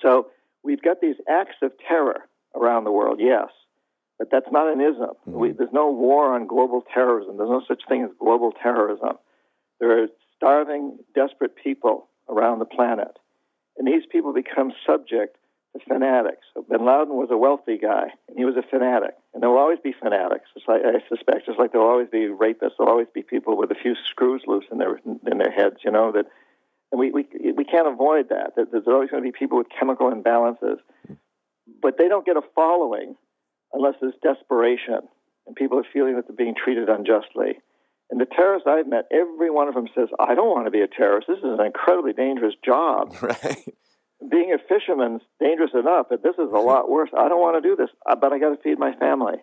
[0.02, 0.28] So
[0.64, 3.48] we've got these acts of terror around the world, yes,
[4.20, 5.12] but that's not an ism.
[5.28, 5.34] Mm-hmm.
[5.34, 7.38] We, there's no war on global terrorism.
[7.38, 9.18] There's no such thing as global terrorism.
[9.80, 13.18] There are starving, desperate people around the planet
[13.78, 15.38] and these people become subject
[15.74, 16.46] to fanatics.
[16.54, 19.58] So bin Laden was a wealthy guy, and he was a fanatic, and there will
[19.58, 20.46] always be fanatics.
[20.68, 23.58] Like I suspect, just like there will always be rapists, there will always be people
[23.58, 25.78] with a few screws loose in their in their heads.
[25.84, 26.26] You know that,
[26.92, 28.54] and we we we can't avoid that.
[28.56, 30.78] There's always going to be people with chemical imbalances,
[31.82, 33.16] but they don't get a following
[33.74, 35.08] unless there's desperation
[35.48, 37.60] and people are feeling that they're being treated unjustly.
[38.12, 40.82] And the terrorists I've met, every one of them says, I don't want to be
[40.82, 41.28] a terrorist.
[41.30, 43.15] This is an incredibly dangerous job.
[43.21, 43.65] Right.
[44.30, 47.10] Being a fisherman's dangerous enough, but this is a lot worse.
[47.17, 49.41] I don't want to do this, uh, but I got to feed my family.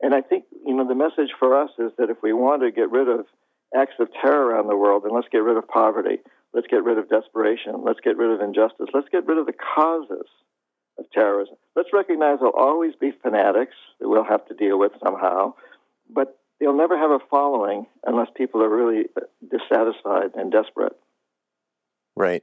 [0.00, 2.70] And I think, you know, the message for us is that if we want to
[2.70, 3.26] get rid of
[3.76, 6.24] acts of terror around the world, then let's get rid of poverty.
[6.54, 7.84] Let's get rid of desperation.
[7.84, 8.88] Let's get rid of injustice.
[8.94, 10.24] Let's get rid of the causes
[10.98, 11.56] of terrorism.
[11.76, 15.52] Let's recognize there'll always be fanatics that we'll have to deal with somehow.
[16.08, 19.04] But they'll never have a following unless people are really
[19.48, 20.96] dissatisfied and desperate.
[22.16, 22.42] Right.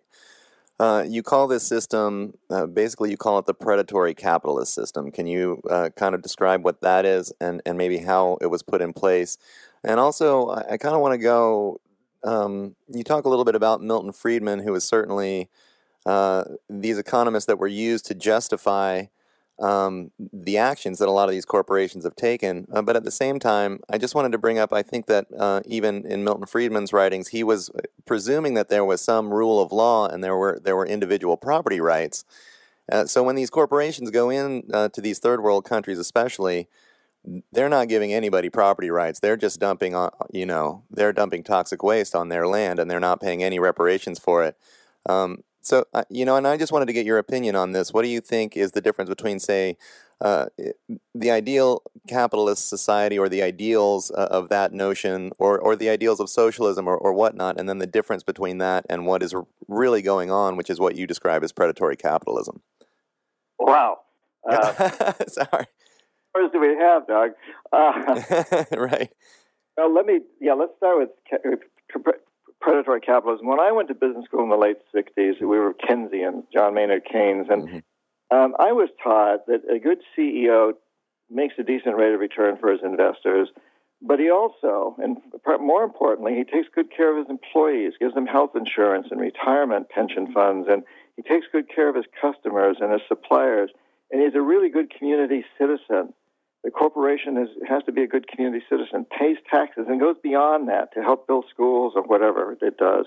[0.78, 5.10] Uh, you call this system, uh, basically, you call it the predatory capitalist system.
[5.10, 8.62] Can you uh, kind of describe what that is and, and maybe how it was
[8.62, 9.38] put in place?
[9.84, 11.80] And also, I, I kind of want to go,
[12.25, 15.49] um, you talk a little bit about Milton Friedman, who was certainly
[16.06, 19.06] uh, these economists that were used to justify
[19.59, 22.67] um, the actions that a lot of these corporations have taken.
[22.71, 25.27] Uh, but at the same time, I just wanted to bring up I think that
[25.37, 29.61] uh, even in Milton Friedman's writings, he was uh, presuming that there was some rule
[29.61, 32.25] of law and there were, there were individual property rights.
[32.91, 36.67] Uh, so when these corporations go in uh, to these third world countries, especially,
[37.51, 39.19] they're not giving anybody property rights.
[39.19, 39.95] They're just dumping
[40.31, 44.19] you know, they're dumping toxic waste on their land and they're not paying any reparations
[44.19, 44.55] for it.
[45.07, 47.91] Um, so, uh, you know, and I just wanted to get your opinion on this.
[47.91, 49.78] What do you think is the difference between, say,
[50.21, 50.45] uh,
[51.15, 56.19] the ideal capitalist society or the ideals uh, of that notion or, or the ideals
[56.19, 59.34] of socialism or, or whatnot, and then the difference between that and what is
[59.67, 62.62] really going on, which is what you describe as predatory capitalism?
[63.60, 63.99] Wow.
[64.47, 65.65] Uh, Sorry.
[66.34, 67.32] What do we have, Doug?
[67.73, 69.12] Uh, right.
[69.75, 71.10] Well, let me, yeah, let's start with
[72.65, 73.45] predatory capitalism.
[73.45, 77.04] When I went to business school in the late 60s, we were Keynesians, John Maynard
[77.06, 78.36] Keynes, and mm-hmm.
[78.36, 80.73] um, I was taught that a good CEO
[81.30, 83.49] makes a decent rate of return for his investors,
[84.01, 85.17] but he also, and
[85.60, 89.89] more importantly, he takes good care of his employees, gives them health insurance and retirement
[89.89, 90.82] pension funds, and
[91.17, 93.69] he takes good care of his customers and his suppliers,
[94.10, 96.15] and he's a really good community citizen
[96.65, 100.67] the corporation is, has to be a good community citizen, pays taxes, and goes beyond
[100.67, 103.06] that to help build schools or whatever it does.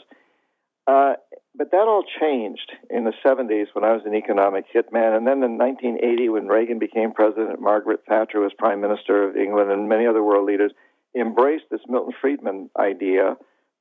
[0.87, 1.15] Uh,
[1.57, 5.17] but that all changed in the 70s when I was an economic hitman.
[5.17, 9.73] And then in 1980, when Reagan became president, Margaret Thatcher was prime minister of England,
[9.73, 10.71] and many other world leaders
[11.19, 13.37] embraced this Milton Friedman idea,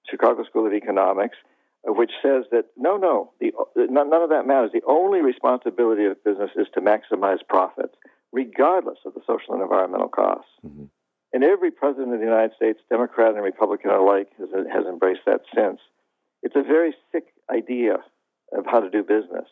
[0.10, 1.38] Chicago School of Economics,
[1.86, 4.72] which says that no, no, the, none of that matters.
[4.74, 7.94] The only responsibility of business is to maximize profits,
[8.32, 10.52] regardless of the social and environmental costs.
[10.66, 10.86] Mm-hmm.
[11.34, 15.42] And every president of the United States, Democrat and Republican alike, has, has embraced that
[15.54, 15.80] since.
[16.42, 17.98] It's a very sick idea
[18.58, 19.48] of how to do business.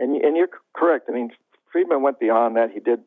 [0.00, 1.06] And, and you're correct.
[1.08, 1.30] I mean,
[1.70, 2.70] Friedman went beyond that.
[2.72, 3.00] He did.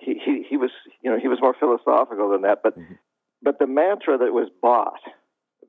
[0.00, 0.70] He, he, he was
[1.02, 2.60] you know he was more philosophical than that.
[2.62, 2.94] But mm-hmm.
[3.42, 5.00] but the mantra that was bought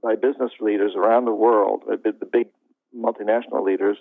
[0.01, 2.47] by business leaders around the world, the big
[2.95, 3.97] multinational leaders,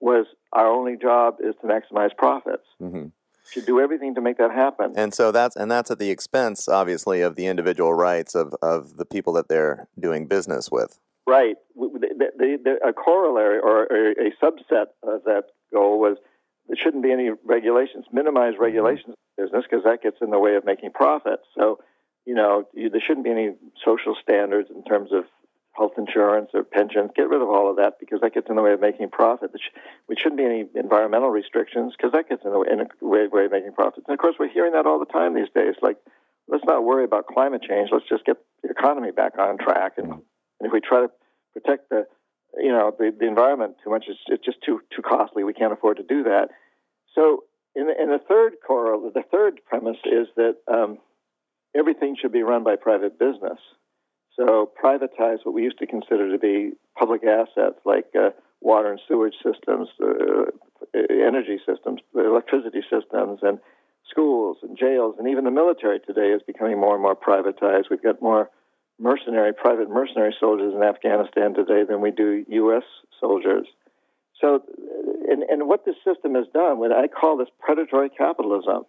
[0.00, 2.66] was our only job is to maximize profits.
[2.80, 3.06] Mm-hmm.
[3.50, 4.92] Should do everything to make that happen.
[4.96, 8.96] And so that's and that's at the expense, obviously, of the individual rights of, of
[8.96, 10.98] the people that they're doing business with.
[11.26, 11.56] Right.
[11.74, 16.18] The, the, the, a corollary or a, a subset of that goal was
[16.68, 18.62] there shouldn't be any regulations, minimize mm-hmm.
[18.62, 21.42] regulations in business because that gets in the way of making profits.
[21.56, 21.80] So,
[22.26, 23.54] you know, you, there shouldn't be any
[23.84, 25.24] social standards in terms of
[25.76, 27.10] health insurance or pensions.
[27.14, 29.52] Get rid of all of that because that gets in the way of making profit.
[29.52, 33.44] There shouldn't be any environmental restrictions because that gets in the way, in way, way
[33.46, 34.06] of making profits.
[34.08, 35.74] And of course, we're hearing that all the time these days.
[35.82, 35.98] Like,
[36.48, 37.90] let's not worry about climate change.
[37.92, 39.94] Let's just get the economy back on track.
[39.98, 41.10] And, and if we try to
[41.52, 42.06] protect the
[42.56, 44.04] you know the, the environment too much.
[44.08, 45.44] It's, it's just too too costly.
[45.44, 46.48] We can't afford to do that.
[47.14, 50.98] So, in the, in the third core, the third premise is that um,
[51.76, 53.58] everything should be run by private business.
[54.36, 59.00] So, privatize what we used to consider to be public assets like uh, water and
[59.08, 60.50] sewage systems, uh,
[60.94, 63.58] energy systems, electricity systems, and
[64.10, 67.84] schools and jails, and even the military today is becoming more and more privatized.
[67.90, 68.50] We've got more
[68.98, 72.84] mercenary, private mercenary soldiers in Afghanistan today than we do U.S.
[73.20, 73.66] soldiers.
[74.40, 74.62] So,
[75.28, 78.84] and, and what this system has done, what I call this predatory capitalism,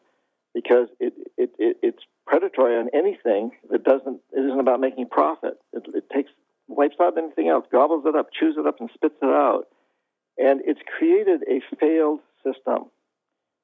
[0.58, 5.54] because it, it, it it's predatory on anything that doesn't it isn't about making profit.
[5.72, 6.32] It, it takes
[6.68, 9.68] wipes out anything else, gobbles it up, chews it up, and spits it out,
[10.38, 12.90] and it's created a failed system.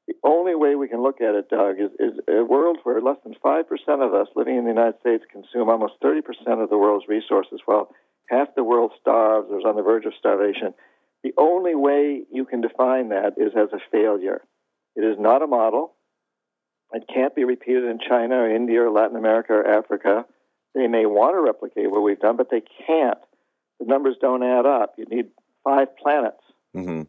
[0.07, 3.17] The only way we can look at it, Doug, is, is a world where less
[3.23, 3.63] than 5%
[4.05, 6.19] of us living in the United States consume almost 30%
[6.61, 7.89] of the world's resources, while
[8.29, 10.73] half the world starves or is on the verge of starvation.
[11.23, 14.41] The only way you can define that is as a failure.
[14.97, 15.93] It is not a model.
[16.93, 20.25] It can't be repeated in China or India or Latin America or Africa.
[20.75, 23.17] They may want to replicate what we've done, but they can't.
[23.79, 24.93] The numbers don't add up.
[24.97, 25.27] You need
[25.63, 26.41] five planets.
[26.75, 27.03] Mm-hmm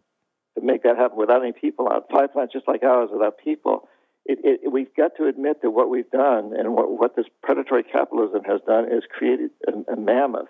[0.54, 3.88] to make that happen without any people on Five plants just like ours without people.
[4.24, 7.82] It, it, we've got to admit that what we've done and what, what this predatory
[7.82, 10.48] capitalism has done is created a, a mammoth,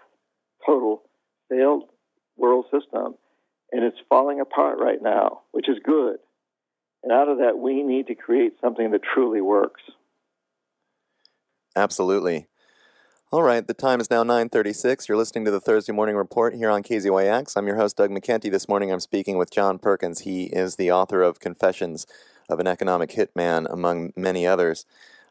[0.64, 1.03] total
[1.49, 1.85] failed
[2.37, 3.14] world system,
[3.73, 6.18] and it's falling apart right now, which is good.
[7.05, 9.83] And out of that, we need to create something that truly works.
[11.77, 12.47] Absolutely.
[13.31, 15.07] All right, the time is now 9:36.
[15.07, 17.57] You're listening to the Thursday Morning Report here on KZYX.
[17.57, 18.51] I'm your host Doug McKenty.
[18.51, 20.21] This morning I'm speaking with John Perkins.
[20.21, 22.07] He is the author of Confessions
[22.49, 24.87] of an Economic Hitman among many others.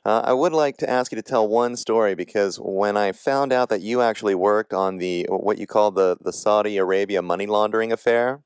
[0.06, 3.54] Uh, I would like to ask you to tell one story because when I found
[3.54, 7.48] out that you actually worked on the what you call the the Saudi Arabia money
[7.48, 8.42] laundering affair,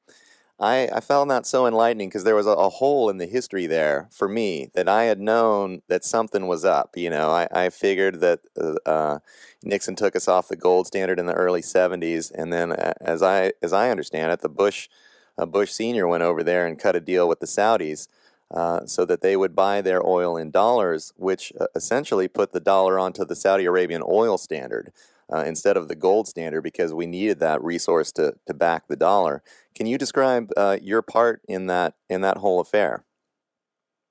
[0.59, 3.67] I, I found that so enlightening because there was a, a, hole in the history
[3.67, 6.97] there for me that I had known that something was up.
[6.97, 9.19] You know, I, I figured that uh, uh
[9.63, 13.53] Nixon took us off the gold standard in the early '70s, and then as I
[13.61, 14.89] as I understand it, the Bush
[15.37, 18.07] uh, Bush Senior went over there and cut a deal with the Saudis.
[18.49, 22.61] Uh, so that they would buy their oil in dollars, which uh, essentially put the
[22.61, 24.93] dollar onto the Saudi Arabian oil standard
[25.33, 28.95] uh, instead of the gold standard because we needed that resource to, to back the
[28.95, 29.43] dollar.
[29.75, 33.05] Can you describe uh, your part in that in that whole affair?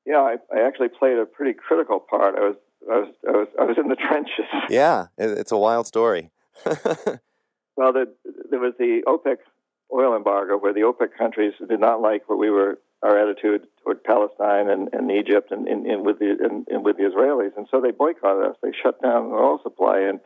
[0.05, 2.37] Yeah, I, I, actually played a pretty critical part.
[2.37, 2.57] I was
[2.91, 4.45] I was I was, I was in the trenches.
[4.69, 6.31] Yeah, it's a wild story.
[6.65, 8.13] well, the,
[8.51, 9.37] there was the OPEC
[9.93, 14.03] oil embargo where the OPEC countries did not like what we were our attitude toward
[14.05, 17.67] Palestine and, and Egypt and, and, and with the and, and, with the Israelis, and
[17.71, 18.57] so they boycotted us.
[18.63, 20.21] They shut down the oil supply, and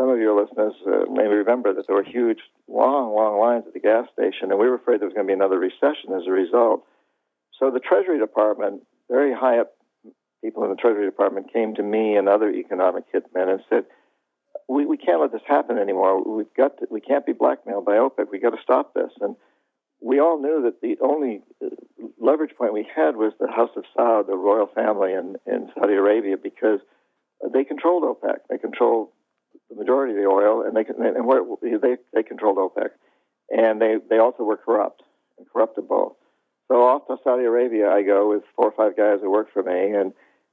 [0.00, 3.74] some of your listeners uh, may remember that there were huge, long, long lines at
[3.74, 6.22] the gas station, and we were afraid there was going to be another recession as
[6.26, 6.86] a result.
[7.58, 8.80] So the Treasury Department,
[9.10, 9.72] very high up
[10.42, 13.84] people in the Treasury Department, came to me and other economic hitmen and said,
[14.68, 16.24] "We, we can't let this happen anymore.
[16.24, 18.30] We've got to, we can't be blackmailed by OPEC.
[18.32, 19.36] We've got to stop this." And
[20.00, 21.68] we all knew that the only uh,
[22.18, 25.92] leverage point we had was the House of Saud, the royal family in, in Saudi
[25.92, 26.80] Arabia, because
[27.52, 28.38] they controlled OPEC.
[28.48, 29.10] They controlled
[29.70, 32.90] the majority of the oil, and they and they they controlled OPEC,
[33.50, 35.02] and they they also were corrupt
[35.38, 36.16] and corruptible.
[36.68, 39.62] So off to Saudi Arabia I go with four or five guys who work for
[39.62, 40.12] me, and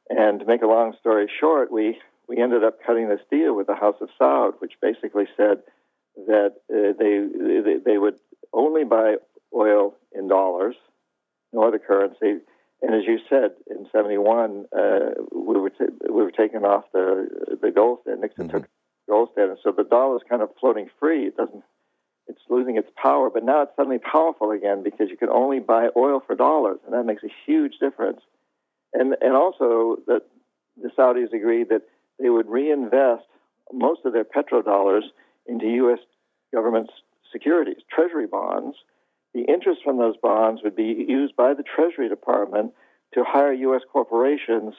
[0.10, 3.68] and to make a long story short, we we ended up cutting this deal with
[3.68, 5.60] the House of Saud, which basically said
[6.28, 8.16] that uh, they, they they would
[8.54, 9.16] only buy
[9.56, 10.76] oil in dollars,
[11.54, 12.42] no other currency.
[12.82, 15.00] And as you said, in '71, uh,
[15.32, 18.00] we were t- we were taking off the the gold.
[18.06, 18.58] Nixon mm-hmm.
[18.58, 18.70] took
[19.08, 21.28] gold standard, so the dollar is kind of floating free.
[21.28, 21.64] It doesn't.
[22.28, 25.88] It's losing its power, but now it's suddenly powerful again because you can only buy
[25.96, 28.20] oil for dollars, and that makes a huge difference.
[28.94, 30.24] And and also that
[30.82, 31.84] the Saudis agreed that
[32.20, 33.24] they would reinvest
[33.72, 35.04] most of their petrodollars
[35.46, 36.00] into U.S.
[36.54, 36.90] government
[37.32, 38.76] securities, treasury bonds.
[39.34, 42.74] The interest from those bonds would be used by the Treasury Department
[43.14, 43.82] to hire U.S.
[43.92, 44.74] corporations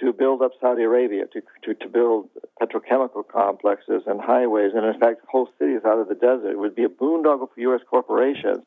[0.00, 2.28] to build up Saudi Arabia, to, to, to build
[2.60, 6.50] petrochemical complexes and highways, and in fact, whole cities out of the desert.
[6.52, 7.80] It would be a boondoggle for U.S.
[7.88, 8.64] corporations.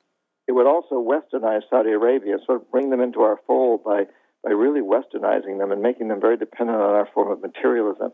[0.47, 4.05] It would also westernize Saudi Arabia, sort of bring them into our fold by,
[4.43, 8.11] by really westernizing them and making them very dependent on our form of materialism.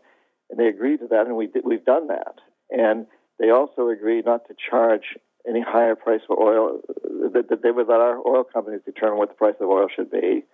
[0.50, 2.36] And they agreed to that, and we did, we've done that.
[2.70, 3.06] And
[3.38, 5.16] they also agreed not to charge
[5.48, 6.80] any higher price for oil,
[7.32, 10.10] that, that they would let our oil companies determine what the price of oil should
[10.10, 10.44] be.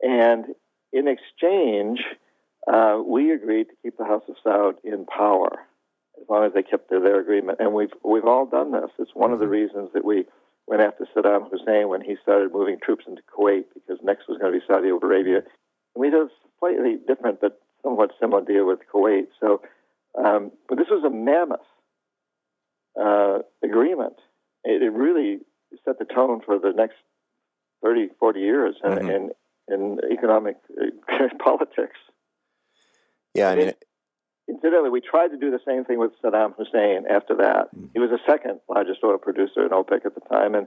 [0.00, 0.46] And
[0.92, 2.00] in exchange,
[2.70, 5.50] uh, we agreed to keep the House of Saud in power
[6.20, 7.58] as long as they kept to their agreement.
[7.60, 8.90] And we've we've all done this.
[8.98, 10.24] It's one of the reasons that we
[10.66, 14.52] went after Saddam Hussein when he started moving troops into Kuwait because next was going
[14.52, 15.38] to be Saudi Arabia.
[15.38, 15.44] And
[15.96, 16.28] we did a
[16.58, 19.26] slightly different but somewhat similar deal with Kuwait.
[19.40, 19.62] So,
[20.16, 21.60] um, but this was a mammoth
[23.00, 24.14] uh, agreement.
[24.64, 25.38] It, it, really
[25.84, 26.96] set the tone for the next
[27.82, 29.10] 30, 40 years in, mm-hmm.
[29.10, 29.30] in,
[29.72, 31.96] in, economic uh, politics.
[33.34, 33.72] Yeah, I mean,
[34.48, 37.74] incidentally, we tried to do the same thing with Saddam Hussein after that.
[37.74, 37.86] Mm-hmm.
[37.94, 40.66] He was the second largest oil producer in OPEC at the time, and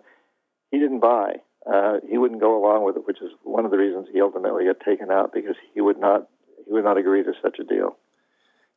[0.72, 1.36] he didn't buy.
[1.72, 4.66] Uh, he wouldn't go along with it, which is one of the reasons he ultimately
[4.66, 6.28] got taken out because he would not
[6.66, 7.97] he would not agree to such a deal.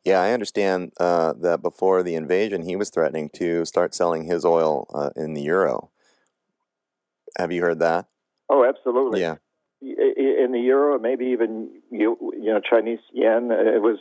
[0.05, 4.45] Yeah, I understand uh, that before the invasion, he was threatening to start selling his
[4.45, 5.91] oil uh, in the euro.
[7.39, 8.07] Have you heard that?
[8.49, 9.21] Oh, absolutely.
[9.21, 9.37] Yeah.
[9.83, 13.51] In the euro, maybe even you, you know Chinese yen.
[13.51, 13.99] It was,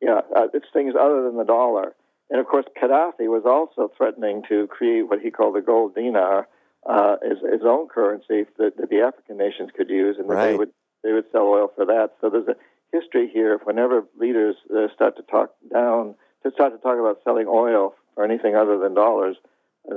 [0.00, 1.94] yeah, uh, it's things other than the dollar.
[2.30, 6.48] And of course, Gaddafi was also threatening to create what he called the gold dinar
[6.88, 10.50] uh, as his own currency that, that the African nations could use, and that right.
[10.52, 10.70] they would
[11.02, 12.12] they would sell oil for that.
[12.20, 12.56] So there's a
[12.92, 17.46] history here, whenever leaders uh, start to talk down, to start to talk about selling
[17.48, 19.36] oil for anything other than dollars,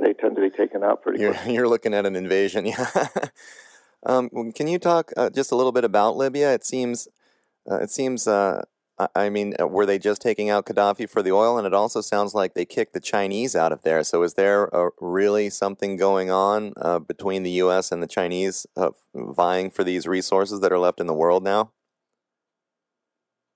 [0.01, 1.53] they tend to be taken out pretty you're, quickly.
[1.55, 2.89] You're looking at an invasion, yeah.
[4.05, 6.53] Um, can you talk uh, just a little bit about Libya?
[6.53, 7.07] It seems,
[7.69, 8.27] uh, it seems.
[8.27, 8.63] Uh,
[9.13, 11.57] I mean, uh, were they just taking out Gaddafi for the oil?
[11.57, 14.03] And it also sounds like they kicked the Chinese out of there.
[14.05, 14.69] So, is there
[15.01, 16.73] really something going on
[17.05, 17.91] between the U.S.
[17.91, 18.65] and the Chinese
[19.13, 21.71] vying for these resources that are left in the world now?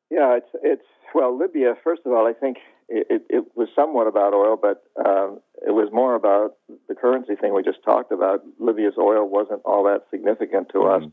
[0.10, 1.76] Yeah, it's it's well, Libya.
[1.84, 2.58] First of all, I think
[2.90, 6.56] it, it, it was somewhat about oil, but um, it was more about
[6.88, 8.42] the currency thing we just talked about.
[8.60, 11.06] Libya's oil wasn't all that significant to mm-hmm.
[11.06, 11.12] us,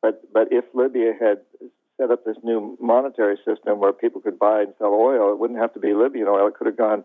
[0.00, 1.38] but but if Libya had
[2.00, 5.60] set up this new monetary system where people could buy and sell oil, it wouldn't
[5.60, 6.48] have to be Libyan oil.
[6.48, 7.04] It could have gone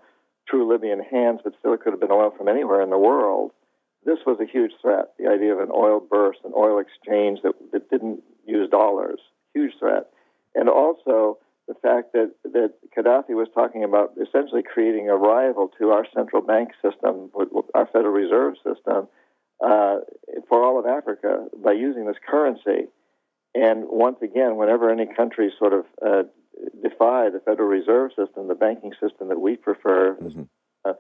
[0.50, 3.52] through Libyan hands, but still it could have been oil from anywhere in the world.
[4.06, 5.12] This was a huge threat.
[5.20, 9.20] The idea of an oil burst, an oil exchange that, that didn't use dollars,
[9.54, 10.08] huge threat
[10.58, 11.38] and also
[11.68, 16.42] the fact that, that Gaddafi was talking about essentially creating a rival to our central
[16.42, 17.30] bank system,
[17.76, 19.08] our Federal Reserve system,
[19.64, 19.98] uh,
[20.48, 22.88] for all of Africa by using this currency.
[23.54, 26.24] And once again, whenever any country sort of uh,
[26.82, 30.44] defy the Federal Reserve system, the banking system that we prefer, mm-hmm.
[30.86, 30.94] uh,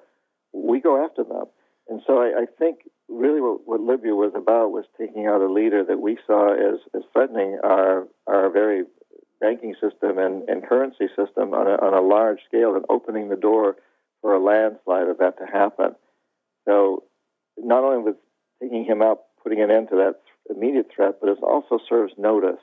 [0.53, 1.45] we go after them.
[1.87, 5.51] And so I, I think really what, what, Libya was about was taking out a
[5.51, 8.83] leader that we saw as, as threatening our, our very
[9.39, 13.35] banking system and, and currency system on a, on a large scale and opening the
[13.35, 13.75] door
[14.21, 15.95] for a landslide of that to happen.
[16.67, 17.03] So
[17.57, 18.15] not only was
[18.61, 22.61] taking him out, putting an end to that immediate threat, but it also serves notice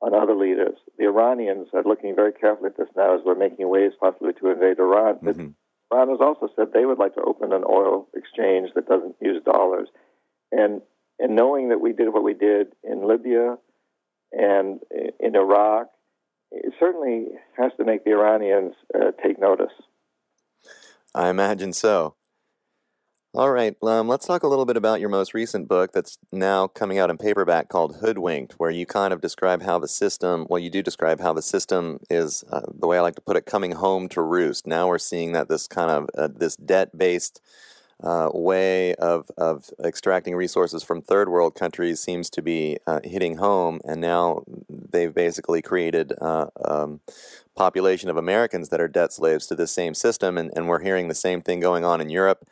[0.00, 0.78] on other leaders.
[0.96, 4.50] The Iranians are looking very carefully at this now as we're making waves possibly to
[4.50, 5.18] invade Iran.
[5.22, 5.50] But mm-hmm.
[5.92, 9.42] Iran has also said they would like to open an oil exchange that doesn't use
[9.44, 9.88] dollars.
[10.52, 10.82] And
[11.18, 13.56] and knowing that we did what we did in Libya
[14.32, 14.80] and
[15.18, 15.88] in Iraq
[16.50, 17.26] it certainly
[17.56, 19.72] has to make the Iranians uh, take notice.
[21.14, 22.14] I imagine so.
[23.34, 26.66] All right, um, let's talk a little bit about your most recent book that's now
[26.66, 30.58] coming out in paperback called Hoodwinked, where you kind of describe how the system, well,
[30.58, 33.44] you do describe how the system is, uh, the way I like to put it,
[33.44, 34.66] coming home to roost.
[34.66, 37.42] Now we're seeing that this kind of, uh, this debt based
[38.02, 43.38] uh, way of, of extracting resources from third world countries seems to be uh, hitting
[43.38, 47.00] home, and now they've basically created a uh, um,
[47.56, 51.08] population of Americans that are debt slaves to this same system, and, and we're hearing
[51.08, 52.46] the same thing going on in Europe.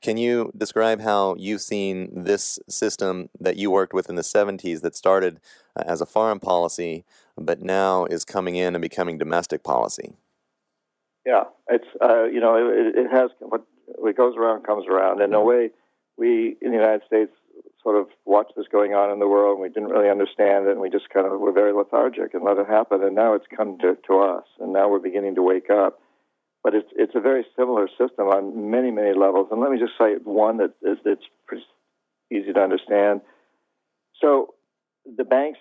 [0.00, 4.82] Can you describe how you've seen this system that you worked with in the 70s
[4.82, 5.40] that started
[5.74, 7.04] uh, as a foreign policy,
[7.36, 10.14] but now is coming in and becoming domestic policy?
[11.26, 15.20] Yeah, it's uh, you know it, it has what what goes around comes around.
[15.20, 15.70] In a way,
[16.16, 17.32] we in the United States
[17.82, 20.72] sort of watched this going on in the world, and we didn't really understand it,
[20.72, 23.02] and we just kind of were very lethargic and let it happen.
[23.02, 26.00] And now it's come to, to us, and now we're beginning to wake up.
[26.62, 29.48] But it's it's a very similar system on many many levels.
[29.50, 31.64] And let me just cite one that is that's pretty
[32.30, 33.20] easy to understand.
[34.20, 34.54] So
[35.04, 35.58] the banks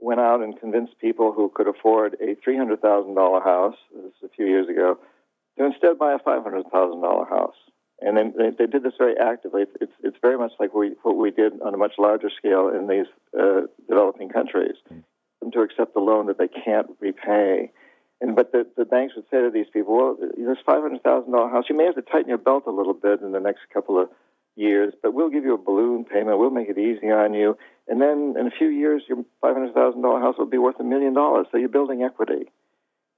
[0.00, 4.46] went out and convinced people who could afford a $300,000 house, this is a few
[4.46, 4.98] years ago,
[5.60, 7.54] to instead buy a $500,000 house.
[8.00, 9.62] And then they, they, did this very actively.
[9.62, 12.68] It's, it's, it's very much like we, what we did on a much larger scale
[12.68, 13.04] in these
[13.38, 15.52] uh, developing countries, mm.
[15.52, 17.70] to accept a loan that they can't repay.
[18.22, 21.32] And but the, the banks would say to these people, well, this five hundred thousand
[21.32, 23.60] dollar house, you may have to tighten your belt a little bit in the next
[23.72, 24.08] couple of
[24.56, 26.38] years, but we'll give you a balloon payment.
[26.38, 27.56] We'll make it easy on you.
[27.86, 31.46] And then in a few years, your $500,000 house will be worth a million dollars.
[31.50, 32.50] So you're building equity.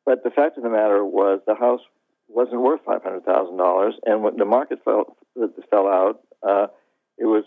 [0.05, 1.81] But the fact of the matter was the house
[2.35, 3.93] wasn't worth $500,000.
[4.05, 5.17] And when the market fell,
[5.71, 6.67] fell out, uh,
[7.19, 7.45] it was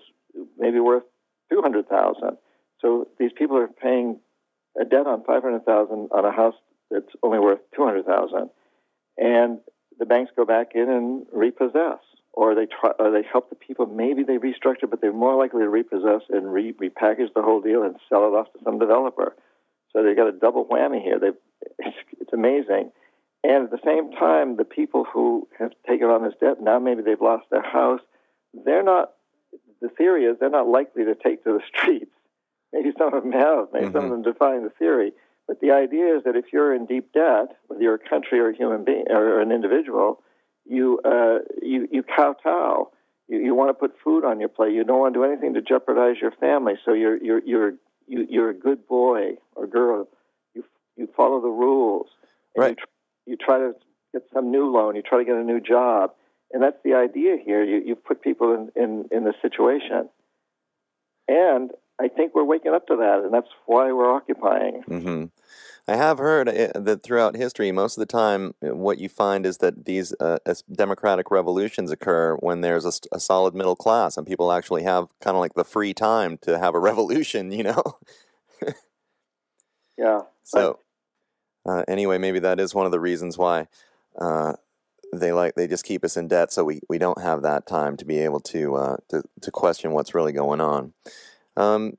[0.57, 1.03] maybe worth
[1.51, 2.37] 200000
[2.81, 4.19] So these people are paying
[4.79, 6.55] a debt on 500000 on a house
[6.91, 8.49] that's only worth 200000
[9.17, 9.59] And
[9.97, 11.99] the banks go back in and repossess
[12.35, 13.85] or they try, or they help the people.
[13.85, 17.83] Maybe they restructure, but they're more likely to repossess and re- repackage the whole deal
[17.83, 19.35] and sell it off to some developer.
[19.93, 21.17] So they got a double whammy here.
[21.17, 21.29] They,
[21.79, 22.91] it's, it's amazing.
[23.45, 27.03] And at the same time, the people who have taken on this debt now maybe
[27.03, 28.01] they've lost their house.
[28.53, 29.11] They're not.
[29.81, 32.11] The theory is they're not likely to take to the streets.
[32.73, 33.67] Maybe some of them have.
[33.71, 33.95] Maybe mm-hmm.
[33.95, 34.23] some of mm-hmm.
[34.23, 35.11] them define the theory.
[35.47, 38.49] But the idea is that if you're in deep debt, whether you're a country or
[38.49, 40.23] a human being or an individual,
[40.65, 42.89] you uh, you you kowtow.
[43.27, 44.73] You, you want to put food on your plate.
[44.73, 46.73] You don't want to do anything to jeopardize your family.
[46.83, 47.73] So you're you're you're
[48.07, 50.07] you, you're a good boy or girl.
[50.55, 50.63] You
[50.95, 52.07] you follow the rules.
[52.57, 52.79] Right.
[53.25, 53.73] You, try to
[54.13, 54.95] get some new loan.
[54.95, 56.11] You try to get a new job,
[56.51, 57.63] and that's the idea here.
[57.63, 60.09] You you put people in in in this situation,
[61.27, 64.83] and I think we're waking up to that, and that's why we're occupying.
[64.87, 65.25] Mm-hmm.
[65.87, 69.45] I have heard eh, that throughout history, most of the time, eh, what you find
[69.45, 70.39] is that these uh,
[70.71, 75.35] democratic revolutions occur when there's a, a, solid middle class and people actually have kind
[75.35, 77.83] of like the free time to have a revolution, you know?
[79.97, 80.21] yeah.
[80.43, 80.79] So,
[81.65, 83.67] uh, anyway, maybe that is one of the reasons why
[84.19, 84.53] uh,
[85.13, 87.97] they like they just keep us in debt, so we, we don't have that time
[87.97, 90.93] to be able to uh, to to question what's really going on.
[91.57, 91.93] Um,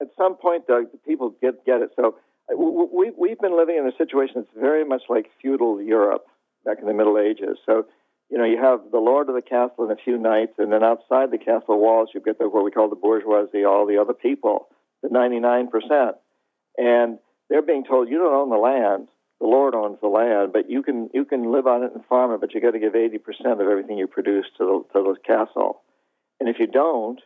[0.00, 1.90] At some point, Doug, people get get it.
[1.96, 2.16] So
[2.54, 6.26] we, we've been living in a situation that's very much like feudal Europe
[6.64, 7.58] back in the Middle Ages.
[7.66, 7.86] So,
[8.30, 10.84] you know, you have the lord of the castle and a few knights, and then
[10.84, 14.14] outside the castle walls, you get the, what we call the bourgeoisie, all the other
[14.14, 14.68] people,
[15.02, 16.12] the 99%.
[16.78, 19.08] And they're being told, you don't own the land.
[19.40, 22.32] The Lord owns the land, but you can you can live on it and farm
[22.32, 23.20] it, but you got to give 80%
[23.52, 25.82] of everything you produce to the, to the castle.
[26.40, 27.20] And if you don't,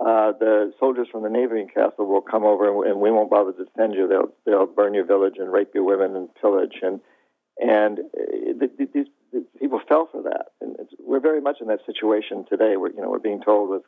[0.00, 3.64] uh, the soldiers from the neighboring castle will come over and, we won't bother to
[3.64, 4.08] defend you.
[4.08, 7.00] They'll they'll burn your village and rape your women and pillage and
[7.58, 9.06] and uh, these
[9.58, 10.46] people fell for that.
[10.62, 12.76] And we're very much in that situation today.
[12.78, 13.82] We're you know we're being told with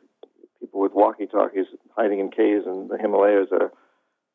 [0.59, 1.65] people with walkie-talkies
[1.97, 3.71] hiding in caves in the Himalayas are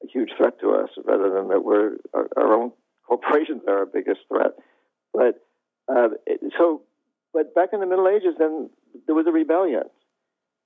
[0.02, 2.72] a huge threat to us, rather than that we're our, our own
[3.06, 4.52] corporations are our biggest threat.
[5.12, 5.44] But
[5.88, 6.08] uh,
[6.58, 6.82] so,
[7.32, 8.70] but back in the Middle Ages, then
[9.06, 9.84] there was a rebellion,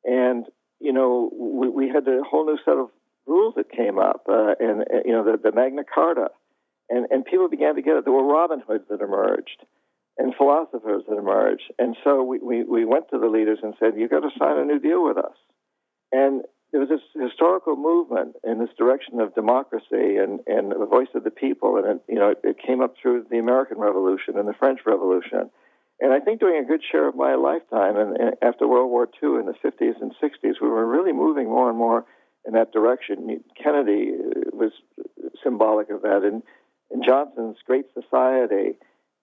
[0.05, 0.47] and
[0.83, 2.89] you know, we, we had a whole new set of
[3.27, 6.29] rules that came up, uh, and, uh, you know, the, the Magna Carta,
[6.91, 8.05] and and people began to get it.
[8.05, 9.65] There were Robin Hoods that emerged,
[10.19, 13.93] and philosophers that emerged, and so we, we, we went to the leaders and said,
[13.97, 15.37] You've got to sign a new deal with us."
[16.11, 16.43] And
[16.73, 21.23] there was this historical movement in this direction of democracy and, and the voice of
[21.23, 24.49] the people, and it, you know, it, it came up through the American Revolution and
[24.49, 25.51] the French Revolution
[26.03, 29.09] and I think during a good share of my lifetime, and, and after World War
[29.23, 32.05] II in the 50s and 60s, we were really moving more and more
[32.45, 33.41] in that direction.
[33.63, 34.73] Kennedy uh, was
[35.45, 36.43] symbolic of that, and,
[36.91, 38.79] and Johnson's Great Society.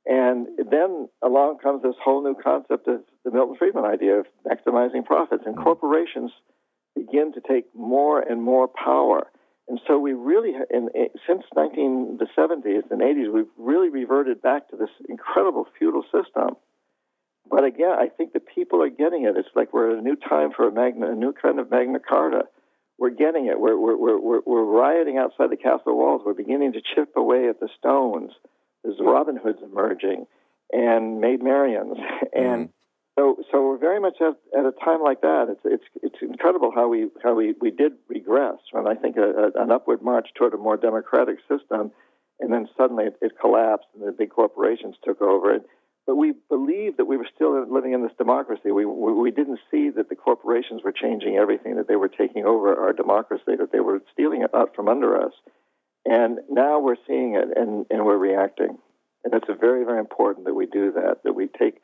[0.06, 5.04] And then along comes this whole new concept of the Milton Friedman idea of maximizing
[5.04, 6.32] profits, and corporations
[6.96, 9.28] begin to take more and more power.
[9.68, 14.42] And so we really, in, in, since 19, the 70s and 80s, we've really reverted
[14.42, 16.56] back to this incredible feudal system
[17.50, 19.36] but again, I think the people are getting it.
[19.36, 22.00] It's like we're at a new time for a, magna, a new kind of Magna
[22.00, 22.44] Carta.
[22.98, 23.60] We're getting it.
[23.60, 26.22] We're, we're, we're, we're rioting outside the castle walls.
[26.26, 28.32] We're beginning to chip away at the stones.
[28.84, 30.28] There's Robin Hoods emerging
[30.72, 31.96] and Maid Marians.
[32.32, 32.79] And mm-hmm.
[33.20, 35.48] So, so we're very much at, at a time like that.
[35.50, 39.22] It's, it's, it's incredible how we, how we, we did regress from, I think, a,
[39.22, 41.92] a, an upward march toward a more democratic system.
[42.40, 45.54] And then suddenly it, it collapsed and the big corporations took over.
[45.54, 45.64] And,
[46.08, 48.72] but we believed that we were still living in this democracy.
[48.72, 52.74] We, we, didn't see that the corporations were changing everything, that they were taking over
[52.74, 55.34] our democracy, that they were stealing it out from under us.
[56.06, 58.78] And now we're seeing it and, and we're reacting.
[59.26, 61.82] And it's very, very important that we do that, that we take,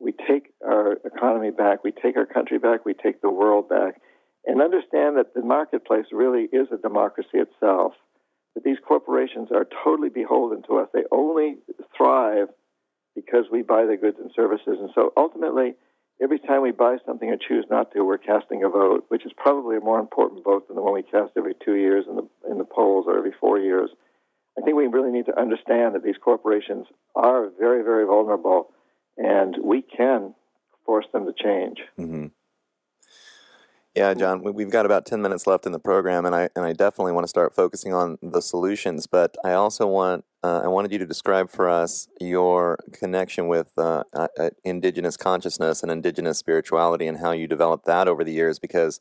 [0.00, 4.00] we take our economy back, we take our country back, we take the world back,
[4.46, 7.92] and understand that the marketplace really is a democracy itself.
[8.54, 10.88] That these corporations are totally beholden to us.
[10.92, 11.56] They only
[11.96, 12.48] thrive
[13.14, 14.78] because we buy their goods and services.
[14.80, 15.74] And so ultimately,
[16.22, 19.32] every time we buy something and choose not to, we're casting a vote, which is
[19.36, 22.26] probably a more important vote than the one we cast every two years in the
[22.50, 23.90] in the polls or every four years.
[24.58, 28.70] I think we really need to understand that these corporations are very, very vulnerable,
[29.20, 30.34] and we can
[30.84, 31.78] force them to change.
[31.98, 32.26] Mm-hmm.
[33.94, 36.72] Yeah, John, we've got about 10 minutes left in the program, and I, and I
[36.72, 39.08] definitely want to start focusing on the solutions.
[39.08, 43.72] But I also want, uh, I wanted you to describe for us your connection with
[43.76, 44.28] uh, uh,
[44.62, 49.00] indigenous consciousness and indigenous spirituality and how you developed that over the years, because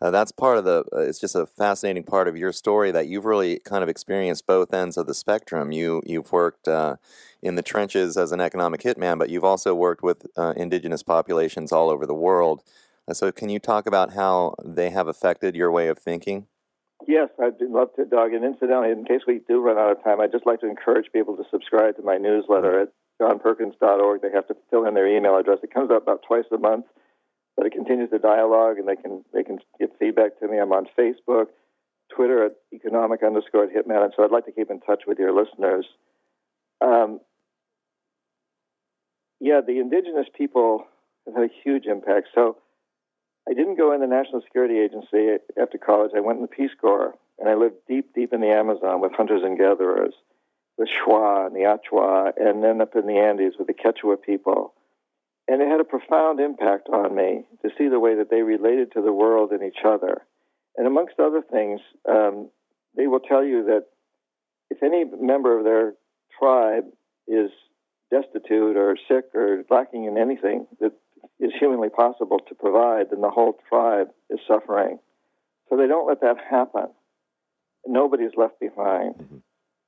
[0.00, 3.06] uh, that's part of the, uh, it's just a fascinating part of your story that
[3.06, 5.72] you've really kind of experienced both ends of the spectrum.
[5.72, 6.96] You, you've worked uh,
[7.42, 10.26] in the trenches as an economic hitman, but you've also worked with
[10.56, 12.62] indigenous populations all over the world.
[13.12, 16.46] So, can you talk about how they have affected your way of thinking?
[17.06, 18.32] Yes, I'd love to, Doug.
[18.32, 21.12] And incidentally, in case we do run out of time, I'd just like to encourage
[21.12, 22.88] people to subscribe to my newsletter at
[23.20, 24.22] johnperkins.org.
[24.22, 25.58] They have to fill in their email address.
[25.62, 26.86] It comes out about twice a month,
[27.56, 30.58] but it continues the dialogue, and they can they can get feedback to me.
[30.58, 31.46] I'm on Facebook,
[32.14, 35.32] Twitter at economic underscore hitman, and so I'd like to keep in touch with your
[35.32, 35.86] listeners.
[36.80, 37.20] Um,
[39.40, 40.86] yeah, the indigenous people
[41.26, 42.28] have had a huge impact.
[42.34, 42.56] So
[43.48, 46.12] I didn't go in the National Security Agency after college.
[46.16, 49.12] I went in the Peace Corps, and I lived deep, deep in the Amazon with
[49.12, 50.14] hunters and gatherers,
[50.78, 54.72] the Shuar and the Achuar, and then up in the Andes with the Quechua people.
[55.46, 58.92] And it had a profound impact on me to see the way that they related
[58.92, 60.22] to the world and each other.
[60.76, 62.48] And amongst other things, um,
[62.96, 63.86] they will tell you that
[64.70, 65.94] if any member of their
[66.38, 66.84] tribe
[67.28, 67.50] is
[68.10, 70.92] destitute or sick or lacking in anything, that
[71.38, 74.98] is humanly possible to provide, then the whole tribe is suffering.
[75.68, 76.86] So they don't let that happen.
[77.86, 79.14] Nobody's left behind.
[79.14, 79.36] Mm-hmm.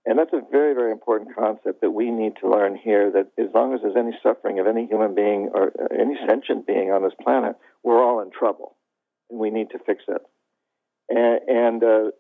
[0.07, 3.51] And that's a very, very important concept that we need to learn here that as
[3.53, 7.13] long as there's any suffering of any human being or any sentient being on this
[7.21, 8.77] planet, we're all in trouble
[9.29, 10.23] and we need to fix it.
[11.09, 12.11] And, and uh,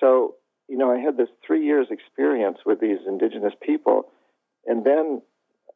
[0.00, 0.34] so,
[0.68, 4.08] you know, I had this three years experience with these indigenous people.
[4.66, 5.22] And then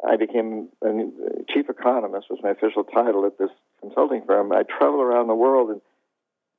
[0.05, 0.89] I became a
[1.53, 3.51] chief economist was my official title at this
[3.81, 4.51] consulting firm.
[4.51, 5.81] I traveled around the world and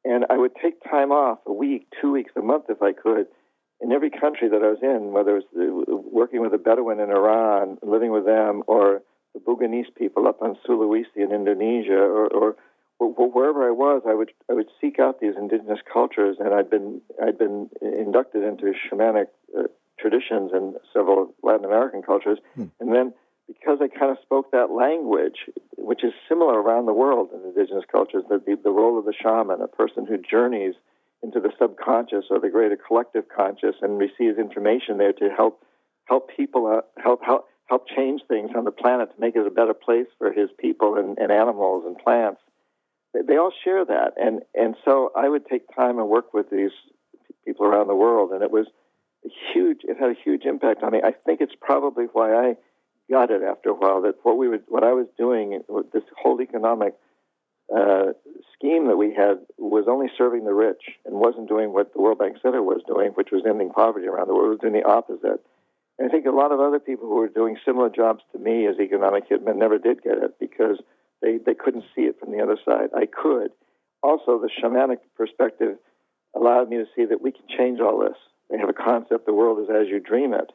[0.08, 3.26] and I would take time off a week, two weeks, a month if I could,
[3.82, 7.09] in every country that I was in, whether it was working with a Bedouin in
[7.09, 9.01] Iran, living with them, or
[9.34, 12.55] the Bugis people up on Sulawesi in Indonesia, or, or,
[12.99, 16.69] or, wherever I was, I would I would seek out these indigenous cultures, and I'd
[16.69, 19.63] been I'd been inducted into shamanic uh,
[19.99, 22.65] traditions in several Latin American cultures, hmm.
[22.80, 23.13] and then
[23.47, 27.84] because I kind of spoke that language, which is similar around the world in indigenous
[27.91, 30.73] cultures, that the, the role of the shaman, a person who journeys
[31.26, 35.63] into the subconscious or the greater collective conscious and receives information there to help
[36.05, 39.49] help people uh, help help help change things on the planet to make it a
[39.49, 42.39] better place for his people and, and animals and plants.
[43.28, 46.76] They, all share that, and and so I would take time and work with these
[47.45, 48.67] people around the world, and it was
[49.26, 49.80] a huge.
[49.84, 50.99] It had a huge impact on me.
[51.03, 52.55] I think it's probably why I
[53.09, 55.61] got it after a while that what we were, what I was doing,
[55.93, 56.95] this whole economic
[57.74, 58.13] uh,
[58.53, 62.20] scheme that we had was only serving the rich and wasn't doing what the World
[62.20, 64.47] Bank said it was doing, which was ending poverty around the world.
[64.47, 65.41] It was doing the opposite.
[65.97, 68.68] And I think a lot of other people who were doing similar jobs to me
[68.68, 70.78] as economic hitmen never did get it because
[71.22, 72.89] they, they couldn't see it from the other side.
[72.95, 73.51] I could.
[74.03, 75.78] Also, the shamanic perspective
[76.36, 78.18] allowed me to see that we can change all this.
[78.49, 80.51] They have a concept the world is as you dream it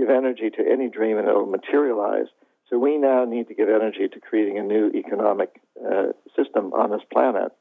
[0.00, 2.26] give energy to any dream and it'll materialize.
[2.70, 6.90] So we now need to give energy to creating a new economic uh, system on
[6.90, 7.52] this planet.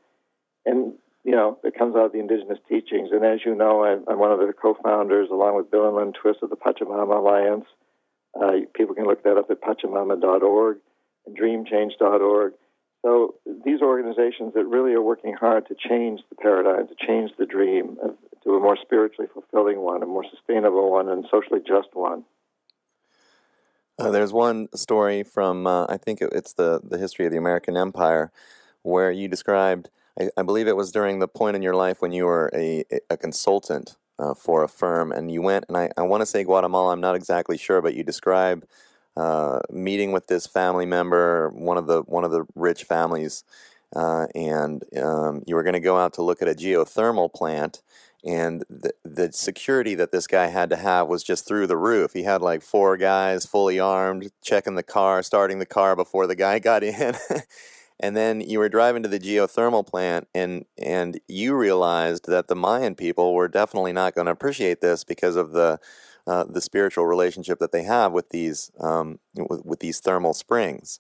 [0.65, 0.93] And,
[1.23, 3.09] you know, it comes out of the indigenous teachings.
[3.11, 6.13] And as you know, I'm, I'm one of the co-founders, along with Bill and Lynn
[6.13, 7.65] Twist of the Pachamama Alliance.
[8.39, 10.77] Uh, people can look that up at pachamama.org.
[11.25, 12.53] and dreamchange.org.
[13.01, 13.35] So
[13.65, 17.97] these organizations that really are working hard to change the paradigm, to change the dream
[18.43, 22.25] to a more spiritually fulfilling one, a more sustainable one, and socially just one.
[23.99, 27.75] Uh, there's one story from uh, I think it's the the history of the American
[27.75, 28.31] Empire,
[28.81, 29.89] where you described.
[30.17, 32.85] I, I, believe it was during the point in your life when you were a
[33.09, 36.45] a consultant uh, for a firm, and you went and I, I want to say
[36.45, 36.93] Guatemala.
[36.93, 38.65] I'm not exactly sure, but you describe
[39.17, 43.43] uh, meeting with this family member, one of the one of the rich families,
[43.93, 47.81] uh, and um, you were going to go out to look at a geothermal plant.
[48.25, 52.11] And the, the security that this guy had to have was just through the roof.
[52.13, 56.35] He had like four guys fully armed, checking the car, starting the car before the
[56.35, 57.15] guy got in.
[57.99, 62.55] and then you were driving to the geothermal plant and and you realized that the
[62.55, 65.79] Mayan people were definitely not going to appreciate this because of the
[66.27, 70.99] uh, the spiritual relationship that they have with these um, with, with, these thermal springs.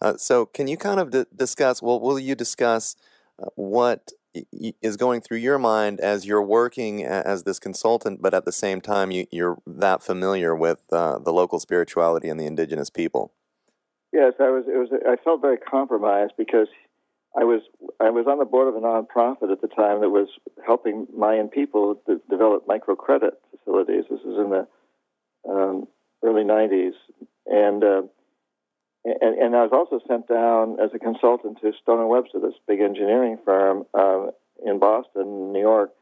[0.00, 1.82] Uh, so, can you kind of d- discuss?
[1.82, 2.94] Well, will you discuss
[3.42, 8.44] uh, what is going through your mind as you're working as this consultant, but at
[8.44, 12.90] the same time you, are that familiar with uh, the local spirituality and the indigenous
[12.90, 13.32] people?
[14.12, 14.64] Yes, I was.
[14.66, 14.88] It was.
[15.06, 16.68] I felt very compromised because
[17.38, 17.60] I was.
[18.00, 20.28] I was on the board of a nonprofit at the time that was
[20.66, 24.04] helping Mayan people to develop microcredit facilities.
[24.10, 25.88] This was in the um,
[26.24, 26.92] early '90s,
[27.46, 28.02] and, uh,
[29.20, 32.80] and and I was also sent down as a consultant to Stone Webster, this big
[32.80, 34.28] engineering firm uh,
[34.64, 35.92] in Boston, New York,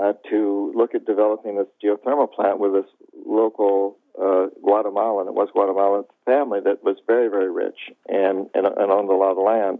[0.00, 2.90] uh, to look at developing this geothermal plant with this
[3.26, 7.78] local uh, Guatemalan, it was Guatemalan family that was very, very rich
[8.08, 9.78] and, and, and owned a lot of land.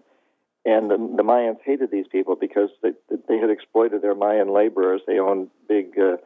[0.65, 2.91] And the, the Mayans hated these people because they,
[3.29, 5.01] they had exploited their Mayan laborers.
[5.07, 6.17] They owned big uh,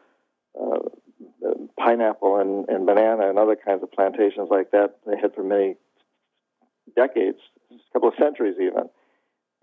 [0.60, 0.78] uh,
[1.78, 4.96] pineapple and, and banana and other kinds of plantations like that.
[5.06, 5.76] They had for many
[6.94, 7.38] decades,
[7.70, 8.88] a couple of centuries even.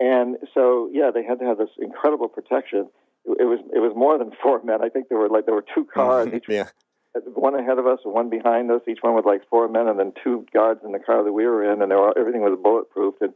[0.00, 2.88] And so, yeah, they had to have this incredible protection.
[3.24, 4.82] It, it was it was more than four men.
[4.82, 6.28] I think there were like there were two cars.
[6.34, 6.68] Each, yeah
[7.34, 10.12] one ahead of us one behind us, each one with like four men, and then
[10.22, 13.14] two guards in the car that we were in, and were, everything was bulletproof.
[13.20, 13.34] And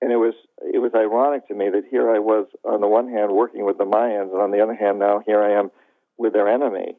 [0.00, 3.08] and it was it was ironic to me that here I was on the one
[3.08, 5.70] hand working with the Mayans, and on the other hand now here I am
[6.16, 6.96] with their enemy.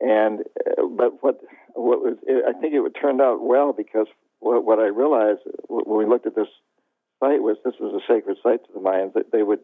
[0.00, 1.40] And uh, but what
[1.74, 4.06] what was it, I think it turned out well because
[4.40, 6.48] what, what I realized when we looked at this
[7.20, 9.60] site was this was a sacred site to the Mayans that they would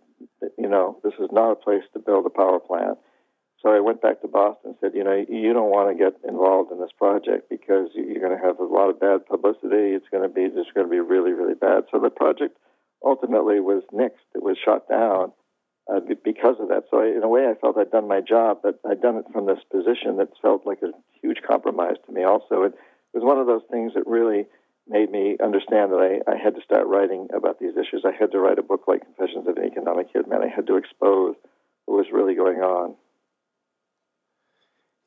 [0.58, 2.98] you know this is not a place to build a power plant
[3.66, 6.14] so I went back to Boston and said, you know, you don't want to get
[6.22, 9.96] involved in this project because you're going to have a lot of bad publicity.
[9.96, 11.84] It's going to be just going to be really, really bad.
[11.90, 12.56] So the project
[13.04, 14.28] ultimately was nixed.
[14.34, 15.32] It was shot down
[15.90, 16.84] uh, because of that.
[16.90, 19.26] So I, in a way, I felt I'd done my job, but I'd done it
[19.32, 22.22] from this position that felt like a huge compromise to me.
[22.22, 22.74] Also, it
[23.14, 24.44] was one of those things that really
[24.88, 28.04] made me understand that I, I had to start writing about these issues.
[28.04, 30.42] I had to write a book like Confessions of an Economic Hitman.
[30.44, 31.34] I had to expose
[31.86, 32.94] what was really going on.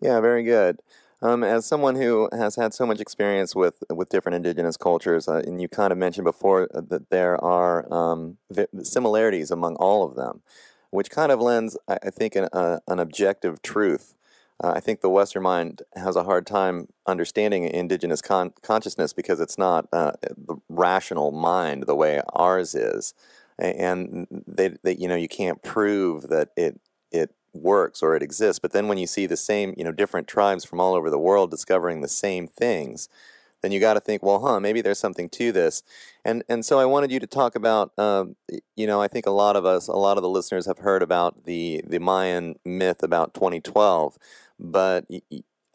[0.01, 0.79] Yeah, very good.
[1.21, 5.41] Um, as someone who has had so much experience with with different indigenous cultures, uh,
[5.45, 8.37] and you kind of mentioned before uh, that there are um,
[8.83, 10.41] similarities among all of them,
[10.91, 14.15] which kind of lends, I, think, an, uh, an objective truth.
[14.61, 19.39] Uh, I think the Western mind has a hard time understanding indigenous con- consciousness because
[19.39, 23.13] it's not uh, the rational mind the way ours is,
[23.57, 26.79] and they, they, you know, you can't prove that it
[27.11, 28.59] it works or it exists.
[28.59, 31.17] But then when you see the same, you know, different tribes from all over the
[31.17, 33.07] world discovering the same things,
[33.61, 35.83] then you got to think, well, huh, maybe there's something to this.
[36.23, 38.35] And and so I wanted you to talk about, um,
[38.75, 41.03] you know, I think a lot of us, a lot of the listeners have heard
[41.03, 44.17] about the the Mayan myth about 2012,
[44.59, 45.05] but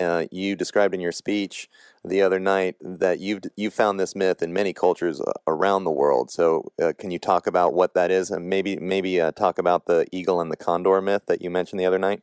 [0.01, 1.69] uh, you described in your speech
[2.05, 5.91] the other night that you've you found this myth in many cultures uh, around the
[5.91, 6.31] world.
[6.31, 9.87] So, uh, can you talk about what that is, and maybe maybe uh, talk about
[9.87, 12.23] the eagle and the condor myth that you mentioned the other night?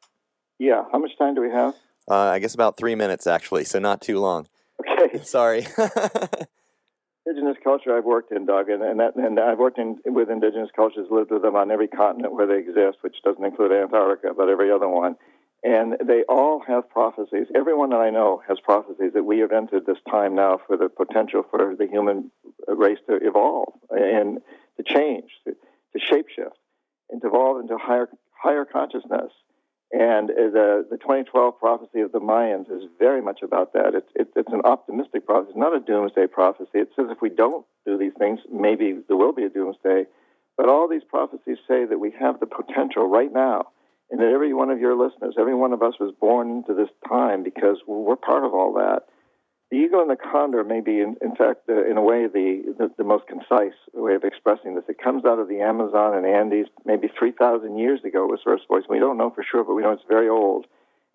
[0.60, 0.84] Yeah.
[0.92, 1.74] How much time do we have?
[2.10, 3.64] Uh, I guess about three minutes, actually.
[3.64, 4.48] So not too long.
[4.80, 5.18] Okay.
[5.24, 5.66] Sorry.
[7.26, 10.70] indigenous culture I've worked in, Doug, and and, that, and I've worked in with indigenous
[10.76, 14.50] cultures, lived with them on every continent where they exist, which doesn't include Antarctica, but
[14.50, 15.16] every other one.
[15.64, 17.48] And they all have prophecies.
[17.54, 20.90] Everyone that I know has prophecies that we have entered this time now for the
[20.90, 22.32] potential for the human
[22.68, 24.40] race to evolve and
[24.78, 26.58] to change, to, to shapeshift,
[27.12, 29.32] and to evolve into higher higher consciousness.
[29.92, 33.94] And the the 2012 prophecy of the Mayans is very much about that.
[33.94, 36.70] It's it, it's an optimistic prophecy, not a doomsday prophecy.
[36.80, 40.06] It says if we don't do these things, maybe there will be a doomsday.
[40.58, 43.68] But all these prophecies say that we have the potential right now
[44.12, 46.90] and that every one of your listeners, every one of us was born into this
[47.08, 49.04] time because we're part of all that.
[49.72, 52.76] the eagle and the condor may be, in, in fact, uh, in a way, the,
[52.78, 54.84] the, the, most concise way of expressing this.
[54.90, 58.90] It comes out of the Amazon and Andes maybe 3,000 years ago was first voiced.
[58.90, 60.66] We don't know for sure, but we know it's very old.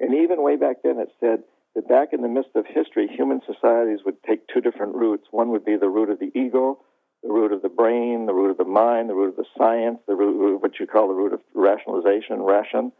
[0.00, 1.44] And even way back then, it said
[1.74, 5.28] that back in the midst of history, human societies would take two different routes.
[5.30, 6.80] One would be the route of the eagle,
[7.22, 9.98] the route of the brain, the route of the mind, the route of the science,
[10.06, 12.92] the route, what you call the route of rationalization, ration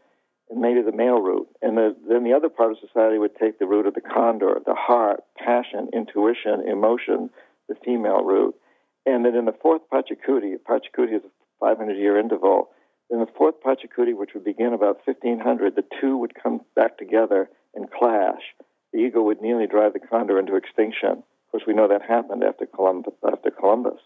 [0.49, 1.47] and maybe the male route.
[1.61, 4.59] And the, then the other part of society would take the route of the condor,
[4.65, 7.29] the heart, passion, intuition, emotion,
[7.67, 8.55] the female route.
[9.05, 12.69] And then in the fourth Pachacuti, Pachacuti is a 500 year interval.
[13.09, 17.49] In the fourth Pachacuti, which would begin about 1500, the two would come back together
[17.73, 18.41] and clash.
[18.93, 21.23] The ego would nearly drive the condor into extinction.
[21.47, 23.13] Of course, we know that happened after Columbus.
[23.25, 23.99] After Columbus.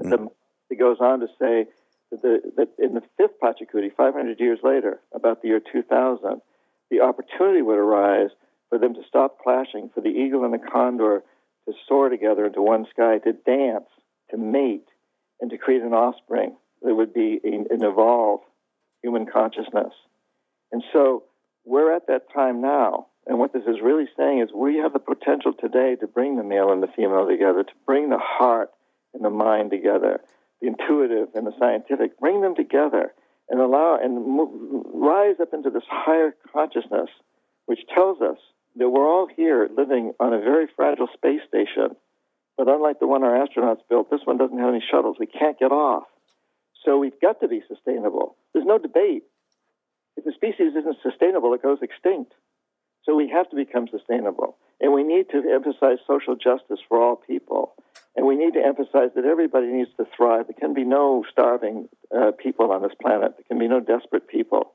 [0.00, 0.10] Mm-hmm.
[0.10, 0.28] The,
[0.70, 1.66] it goes on to say
[2.10, 6.40] that, the, that in the fifth Pachacuti, 500 years later, about the year 2000,
[6.90, 8.30] the opportunity would arise
[8.68, 11.22] for them to stop clashing, for the eagle and the condor
[11.66, 13.88] to soar together into one sky, to dance,
[14.30, 14.88] to mate,
[15.40, 18.44] and to create an offspring that would be an, an evolved
[19.02, 19.92] human consciousness.
[20.72, 21.24] And so
[21.64, 23.06] we're at that time now.
[23.28, 26.42] And what this is really saying is we have the potential today to bring the
[26.42, 28.70] male and the female together, to bring the heart
[29.12, 30.20] and the mind together,
[30.62, 33.12] the intuitive and the scientific, bring them together
[33.50, 34.50] and allow and move,
[34.94, 37.10] rise up into this higher consciousness,
[37.66, 38.38] which tells us
[38.76, 41.96] that we're all here living on a very fragile space station.
[42.56, 45.18] But unlike the one our astronauts built, this one doesn't have any shuttles.
[45.20, 46.04] We can't get off.
[46.84, 48.36] So we've got to be sustainable.
[48.54, 49.24] There's no debate.
[50.16, 52.32] If the species isn't sustainable, it goes extinct.
[53.08, 54.58] So we have to become sustainable.
[54.80, 57.72] And we need to emphasize social justice for all people.
[58.14, 60.46] And we need to emphasize that everybody needs to thrive.
[60.46, 63.32] There can be no starving uh, people on this planet.
[63.36, 64.74] There can be no desperate people.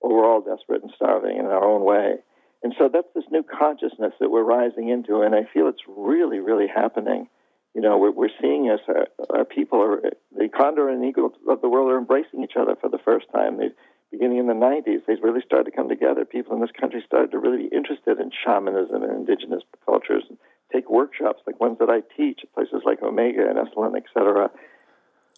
[0.00, 2.14] Or we're all desperate and starving in our own way.
[2.62, 5.20] And so that's this new consciousness that we're rising into.
[5.20, 7.28] And I feel it's really, really happening.
[7.74, 9.08] You know, we're, we're seeing as our,
[9.38, 10.00] our people are,
[10.32, 13.58] the condor and eagle of the world are embracing each other for the first time.
[13.58, 13.74] They've,
[14.14, 16.24] beginning in the 90s, they really started to come together.
[16.24, 20.38] People in this country started to really be interested in shamanism and indigenous cultures and
[20.72, 24.50] take workshops like ones that I teach at places like Omega and Esalen, et cetera.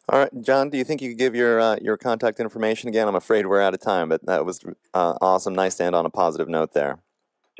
[0.09, 3.09] All right, John, do you think you could give your uh, your contact information again?
[3.09, 4.61] I'm afraid we're out of time, but that was
[4.95, 5.55] uh, awesome.
[5.55, 7.01] Nice to end on a positive note there.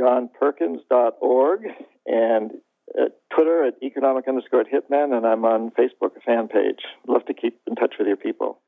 [0.01, 1.63] JohnPerkins.org
[2.07, 2.51] and
[2.97, 6.81] at Twitter at economic underscore hitman, and I'm on Facebook fan page.
[7.09, 8.61] Love to keep in touch with your people.